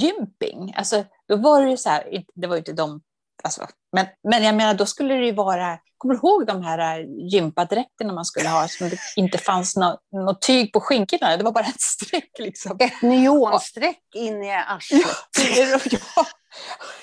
gymping? 0.00 0.74
Alltså, 0.76 1.04
då 1.28 1.36
var 1.36 1.62
det 1.62 1.70
ju 1.70 1.76
så 1.76 1.88
här, 1.88 2.24
det 2.34 2.46
var 2.46 2.56
ju 2.56 2.58
inte 2.58 2.72
de, 2.72 3.00
alltså, 3.44 3.66
men, 3.92 4.06
men 4.28 4.42
jag 4.42 4.54
menar, 4.54 4.74
då 4.74 4.86
skulle 4.86 5.14
det 5.14 5.26
ju 5.26 5.32
vara, 5.32 5.78
kommer 5.98 6.14
du 6.14 6.18
ihåg 6.18 6.46
de 6.46 6.62
här 6.62 6.98
äh, 6.98 7.06
gympadräkterna 7.32 8.12
man 8.12 8.24
skulle 8.24 8.48
ha, 8.48 8.68
som 8.68 8.88
det 8.88 8.98
inte 9.16 9.38
fanns 9.38 9.76
något, 9.76 10.00
något 10.12 10.42
tyg 10.42 10.72
på 10.72 10.80
skinkorna, 10.80 11.36
det 11.36 11.44
var 11.44 11.52
bara 11.52 11.66
ett 11.66 11.80
streck 11.80 12.30
liksom. 12.38 12.76
Ett 12.80 13.02
neonstreck 13.02 14.02
in 14.14 14.42
i 14.42 14.52
arslet. 14.52 15.06
ja. 15.90 16.26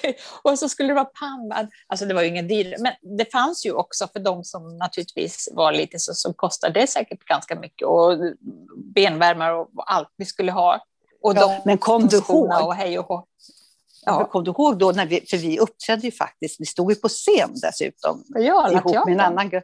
Och 0.42 0.60
så 0.60 0.70
skulle 0.70 0.90
det 0.90 0.94
vara 0.94 1.06
pannband. 1.06 1.68
Alltså 1.88 2.06
det 2.06 2.14
var 2.14 2.22
ju 2.22 2.28
inga 2.28 2.42
dyra, 2.42 2.78
men 2.80 3.18
det 3.18 3.32
fanns 3.32 3.66
ju 3.66 3.72
också 3.72 4.08
för 4.08 4.20
de 4.20 4.44
som 4.44 4.78
naturligtvis 4.78 5.50
var 5.54 5.72
lite 5.72 6.00
så, 6.00 6.14
så 6.14 6.34
kostade 6.34 6.80
det 6.80 6.88
säkert 6.88 7.26
ganska 7.26 7.56
mycket. 7.56 7.88
Och 7.88 8.18
benvärmare 8.96 9.54
och 9.54 9.70
allt 9.92 10.10
vi 10.18 10.26
skulle 10.26 10.52
ha. 10.52 10.80
Och 11.22 11.36
Ja, 11.36 11.42
de, 11.48 11.62
men 11.66 11.78
kom 11.78 12.08
du 12.08 12.18
ihåg? 12.18 12.66
och 12.66 12.76
hej 12.76 13.00
och 13.00 13.06
hå. 13.06 13.26
Ja. 14.06 14.20
Ja, 14.20 14.26
Kom 14.26 14.44
du 14.44 14.52
ihåg 14.52 14.78
då, 14.78 14.92
när 14.92 15.06
vi, 15.06 15.26
för 15.30 15.38
vi 15.38 15.60
uppträdde 15.60 16.02
ju 16.02 16.12
faktiskt, 16.12 16.62
vi 16.62 16.66
stod 16.66 16.92
ju 16.92 16.96
på 16.96 17.08
scen 17.10 17.50
dessutom, 17.62 18.24
ja 18.28 18.72
ihop 18.72 19.06
med 19.06 19.14
en 19.14 19.20
annan 19.20 19.50
grupp. 19.50 19.64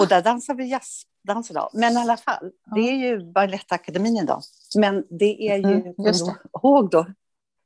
Och 0.00 0.08
där 0.08 0.22
dansade 0.22 0.62
vi 0.62 0.70
jazzdans 0.70 1.50
idag. 1.50 1.70
Men 1.72 1.92
i 1.92 1.96
alla 1.96 2.16
fall, 2.16 2.50
det 2.74 2.80
är 2.80 2.92
ju 2.94 3.32
Balettakademin 3.32 4.16
idag. 4.16 4.42
Men 4.76 5.04
det 5.10 5.48
är 5.48 5.56
ju, 5.56 5.64
Mm, 5.64 5.94
kom 5.94 6.04
du 6.04 6.58
ihåg 6.62 6.90
då, 6.90 7.06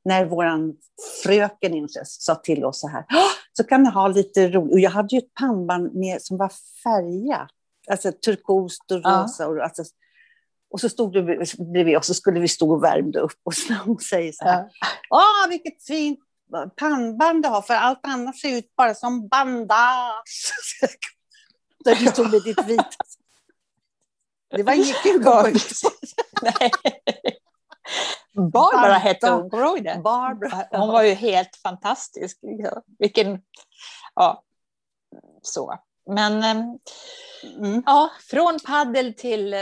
när 0.08 0.24
våran 0.24 0.74
fröken 1.22 1.74
Inches 1.74 2.22
sa 2.24 2.34
till 2.34 2.64
oss 2.64 2.80
så 2.80 2.88
här, 2.88 3.04
"Åh, 3.10 3.30
så 3.52 3.64
kan 3.64 3.82
ni 3.82 3.90
ha 3.90 4.08
lite 4.08 4.48
roligt. 4.48 4.72
Och 4.72 4.80
jag 4.80 4.90
hade 4.90 5.14
ju 5.14 5.18
ett 5.18 5.34
pannband 5.34 5.94
med, 5.94 6.22
som 6.22 6.36
var 6.36 6.52
färgat, 6.84 7.50
alltså 7.90 8.12
turkost 8.12 8.90
och 8.92 9.00
Ja. 9.04 9.22
rosa. 9.24 9.48
Och, 9.48 9.62
alltså, 9.64 9.82
och 10.70 10.80
så 10.80 10.88
stod 10.88 11.12
du 11.12 11.22
bredvid 11.72 11.96
och 11.96 12.04
så 12.04 12.14
skulle 12.14 12.40
vi 12.40 12.48
stå 12.48 12.70
och 12.72 12.84
värmde 12.84 13.18
upp 13.20 13.40
och 13.42 13.54
så 13.54 13.74
hon 13.74 13.98
säger 13.98 14.32
så 14.32 14.44
här, 14.44 14.68
Ja. 14.80 14.86
Åh, 15.10 15.48
vilket 15.48 15.82
fint 15.86 16.18
pannband 16.76 17.42
du 17.42 17.48
har, 17.48 17.62
för 17.62 17.74
allt 17.74 18.00
annat 18.02 18.36
ser 18.36 18.56
ut 18.58 18.76
bara 18.76 18.94
som 18.94 19.28
bandage. 19.28 20.52
Där 21.84 21.94
du 21.94 22.06
stod 22.06 22.30
med 22.30 22.42
ditt 22.42 22.66
vita. 22.66 22.84
Det 24.56 24.62
var 24.62 24.72
inget 24.72 25.02
kul 25.02 25.28
att 25.28 25.42
gå 25.42 25.48
ut. 25.48 25.62
Nej. 26.42 26.70
Barbara 28.52 28.92
hette 28.94 29.30
hon, 29.30 29.50
kommer 29.50 29.64
du 29.64 29.68
ihåg 29.70 29.84
det? 29.84 30.00
Barbara. 30.04 30.66
Hon 30.70 30.88
var 30.88 31.02
ju 31.02 31.14
helt 31.14 31.56
fantastisk. 31.62 32.38
liksom. 32.42 32.82
Vilken, 32.98 33.40
ja, 34.14 34.42
så. 35.42 35.74
Men 36.10 36.42
ehm, 36.42 36.78
Mm. 37.58 37.82
ja, 37.86 38.10
från 38.30 38.58
paddel 38.66 39.14
till 39.14 39.54
uh, 39.54 39.60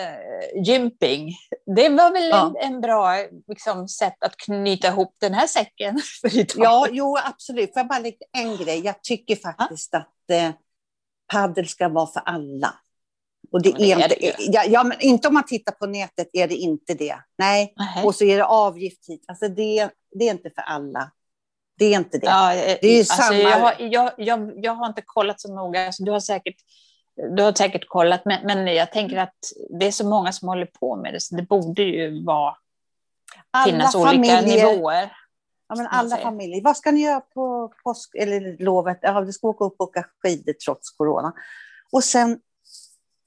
gymping. 0.65 1.33
Det 1.77 1.89
var 1.89 2.13
väl 2.13 2.29
Ja. 2.29 2.55
en, 2.61 2.75
en 2.75 2.81
bra 2.81 3.15
liksom, 3.49 3.89
sätt 3.89 4.17
att 4.21 4.37
knyta 4.37 4.89
ihop 4.89 5.17
den 5.21 5.35
här 5.35 5.47
säcken 5.47 6.01
för 6.21 6.39
idag. 6.39 6.65
Ja, 6.65 6.87
jo, 6.91 7.17
absolut. 7.25 7.73
Får 7.73 7.81
jag 7.81 7.89
bara 7.89 7.99
lägga 7.99 8.27
en 8.33 8.57
grej? 8.57 8.85
Jag 8.85 9.03
tycker 9.03 9.37
faktiskt 9.37 9.95
att 9.95 10.31
eh, 10.33 10.51
paddel 11.33 11.69
ska 11.69 11.89
vara 11.89 12.07
för 12.07 12.23
alla. 12.25 12.75
Och 13.53 13.63
det, 13.63 13.75
Ja, 13.79 13.99
men 13.99 14.09
det 14.09 14.27
är, 14.27 14.33
är 14.33 14.37
det 14.37 14.53
ja, 14.53 14.65
ja, 14.65 14.85
men 14.85 15.01
inte 15.01 15.29
om 15.29 15.35
man 15.35 15.47
tittar 15.47 15.73
på 15.73 15.87
nätet 15.87 16.29
är 16.33 16.49
det 16.49 16.55
inte 16.55 16.95
det. 16.95 17.17
Nej, 17.39 17.75
Nej. 17.77 18.05
och 18.05 18.15
så 18.15 18.25
är 18.25 18.37
det 18.37 18.45
avgift 18.45 19.09
hit. 19.09 19.25
Alltså 19.29 19.49
det, 19.49 19.91
det 20.15 20.25
är 20.29 20.31
inte 20.31 20.51
för 20.51 20.63
alla. 20.63 21.11
Det 21.79 21.85
är 21.85 21.97
inte 21.97 22.19
det. 22.19 22.27
Ja, 22.27 22.53
Det 22.55 22.87
är 22.89 22.99
alltså, 22.99 23.15
samma- 23.23 23.39
jag, 23.39 23.59
har, 23.61 23.75
jag, 23.79 24.13
jag, 24.17 24.65
jag 24.65 24.73
har 24.75 24.87
inte 24.87 25.03
kollat 25.07 25.41
så 25.41 25.55
noga. 25.55 25.87
Alltså, 25.87 26.05
du, 26.05 26.11
har 26.11 26.21
säkert, 26.21 26.57
du 27.37 27.43
har 27.43 27.53
säkert 27.53 27.89
kollat, 27.89 28.25
men, 28.25 28.47
men 28.47 28.75
jag 28.75 28.93
tänker 28.93 29.17
att 29.17 29.35
det 29.79 29.87
är 29.87 29.91
så 29.93 30.07
många 30.09 30.33
som 30.33 30.49
håller 30.49 30.67
på 30.67 30.97
med 30.97 31.13
det, 31.15 31.21
så 31.21 31.37
det 31.37 31.43
borde 31.43 31.83
ju 31.83 32.25
vara, 32.25 32.57
alla 33.51 33.65
finnas 33.73 33.95
olika 33.95 34.11
familjer, 34.11 34.43
nivåer. 34.73 35.13
Ja, 35.69 35.75
men 35.77 35.87
alla 35.87 36.17
familjer. 36.17 36.63
Vad 36.63 36.77
ska 36.77 36.91
ni 36.91 37.01
göra 37.03 37.21
på 37.21 37.73
påsk 37.85 38.15
eller 38.15 38.57
lovet? 38.65 38.99
Ja, 39.03 39.21
vi 39.21 39.33
ska 39.33 39.49
åka 39.49 39.65
upp 39.65 39.75
och 39.79 39.89
åka 39.89 40.05
skidor 40.23 40.53
trots 40.53 40.91
corona. 40.91 41.33
Och 41.93 42.05
sen, 42.05 42.39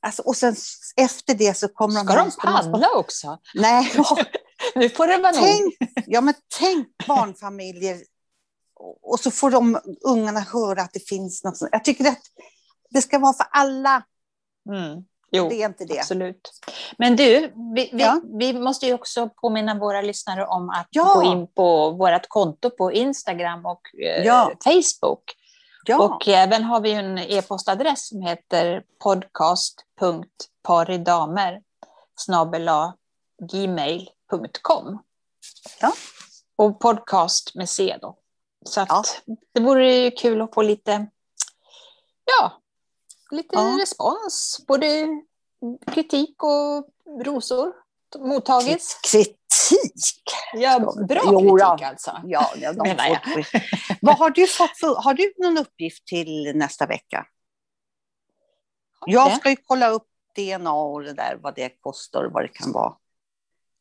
alltså, 0.01 0.21
och 0.21 0.35
sen 0.35 0.55
efter 0.97 1.33
det 1.33 1.57
så 1.57 1.67
kommer 1.67 2.03
Ska 2.03 2.15
de 2.15 2.31
ska- 2.31 2.47
paddla 2.47 2.87
också? 2.95 3.37
Nej, 3.55 3.91
Nu 4.75 4.89
får 4.89 5.07
det 5.07 5.17
vara 5.17 5.33
tänk, 5.33 5.73
ja, 6.07 6.21
men 6.21 6.33
tänk 6.59 6.87
barnfamiljer. 7.07 7.97
Och- 9.03 9.19
så 9.19 9.31
får 9.31 9.51
de 9.51 9.79
ungarna 10.05 10.39
höra 10.39 10.81
att 10.81 10.93
det 10.93 11.07
finns 11.09 11.43
något 11.43 11.57
sånt. 11.57 11.69
Jag 11.71 11.83
tycker 11.83 12.07
att 12.07 12.21
det 12.89 13.01
ska 13.01 13.19
vara 13.19 13.33
för 13.33 13.45
alla. 13.51 14.03
Mm. 14.69 15.03
Jo, 15.31 15.49
Det 15.49 15.61
är 15.61 15.65
inte 15.65 15.85
det. 15.85 15.99
absolut. 15.99 16.51
Men 16.97 17.15
du, 17.15 17.39
vi, 17.75 17.89
vi, 17.93 18.01
Ja. 18.03 18.21
vi 18.39 18.53
måste 18.53 18.85
ju 18.85 18.93
också 18.93 19.29
påminna 19.29 19.75
våra 19.79 20.01
lyssnare 20.01 20.45
om 20.45 20.69
att 20.69 20.87
Ja. 20.89 21.13
gå 21.15 21.23
in 21.23 21.47
på 21.53 21.91
vårt 21.91 22.27
konto 22.27 22.69
på 22.69 22.91
Instagram 22.91 23.65
och 23.65 23.81
eh, 24.03 24.23
Ja. 24.25 24.51
Facebook. 24.63 25.23
Och 25.99 26.27
även 26.27 26.63
har 26.63 26.79
vi 26.81 26.91
en 26.91 27.17
e-postadress 27.17 28.07
som 28.07 28.21
heter 28.21 28.83
podcast.paridamer 29.99 31.61
gmail.com. 33.51 35.03
Ja. 35.81 35.93
Och 36.55 36.79
podcast 36.79 37.55
med 37.55 37.69
C 37.69 37.97
då. 38.01 38.17
Så 38.65 38.85
Ja. 38.89 39.03
det 39.53 39.59
vore 39.61 39.95
ju 39.95 40.11
kul 40.11 40.41
att 40.41 40.53
få 40.53 40.61
lite, 40.61 41.07
ja, 42.25 42.61
lite 43.31 43.49
Ja. 43.55 43.77
respons. 43.81 44.59
Både 44.67 45.07
kritik 45.93 46.43
och 46.43 46.87
rosor 47.25 47.73
mottagits. 48.17 48.95
kritik. 49.11 49.35
Ja, 50.53 50.79
bra 51.07 51.21
Jo, 51.25 51.39
kritik 51.39 51.87
alltså. 51.87 52.21
Ja, 52.23 52.51
ja, 52.55 52.73
de 52.73 52.85
får... 53.33 53.45
Vad 54.05 54.17
har 54.17 54.29
du 54.29 54.47
fått 54.47 54.77
för... 54.79 55.01
Har 55.03 55.13
du 55.13 55.33
någon 55.37 55.57
uppgift 55.57 56.05
till 56.07 56.51
nästa 56.55 56.85
vecka? 56.85 57.25
Jag 59.11 59.37
ska 59.37 59.49
ju 59.49 59.55
kolla 59.65 59.89
upp 59.89 60.07
DNA 60.35 60.73
och 60.73 61.03
det 61.03 61.13
där, 61.13 61.37
vad 61.41 61.55
det 61.55 61.69
kostar 61.69 62.23
och 62.23 62.31
vad 62.31 62.43
det 62.43 62.47
kan 62.47 62.71
vara. 62.71 62.93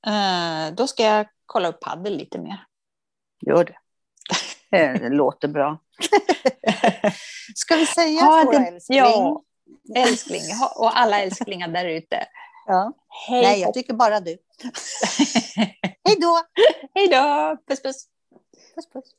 Eh, 0.06 0.74
då 0.74 0.86
ska 0.86 1.02
jag 1.02 1.26
kolla 1.46 1.68
upp 1.68 1.80
paddel 1.80 2.16
lite 2.16 2.38
mer. 2.38 2.64
Gör 3.46 3.64
det. 3.64 3.78
Det 4.70 5.08
låter 5.08 5.48
bra. 5.48 5.78
Ska 7.54 7.76
vi 7.76 7.86
säga 7.86 8.22
Ha 8.24 8.44
så, 8.44 8.50
det- 8.50 8.56
älskling? 8.58 8.98
ja. 8.98 9.42
Älskling, 9.94 10.42
och 10.76 10.98
alla 10.98 11.20
älsklingar 11.20 11.68
där 11.68 11.84
ute. 11.84 12.26
Ja. 12.66 12.92
Hej 13.28 13.42
Nej, 13.42 13.60
jag 13.60 13.74
tycker 13.74 13.94
bara 13.94 14.20
du. 14.20 14.30
Hej 16.04 16.16
då! 16.20 16.40
Hej 16.94 17.08
då! 17.08 17.56
Puss 17.66 17.82
puss! 17.82 18.06
Puss, 18.74 18.90
puss. 18.92 19.14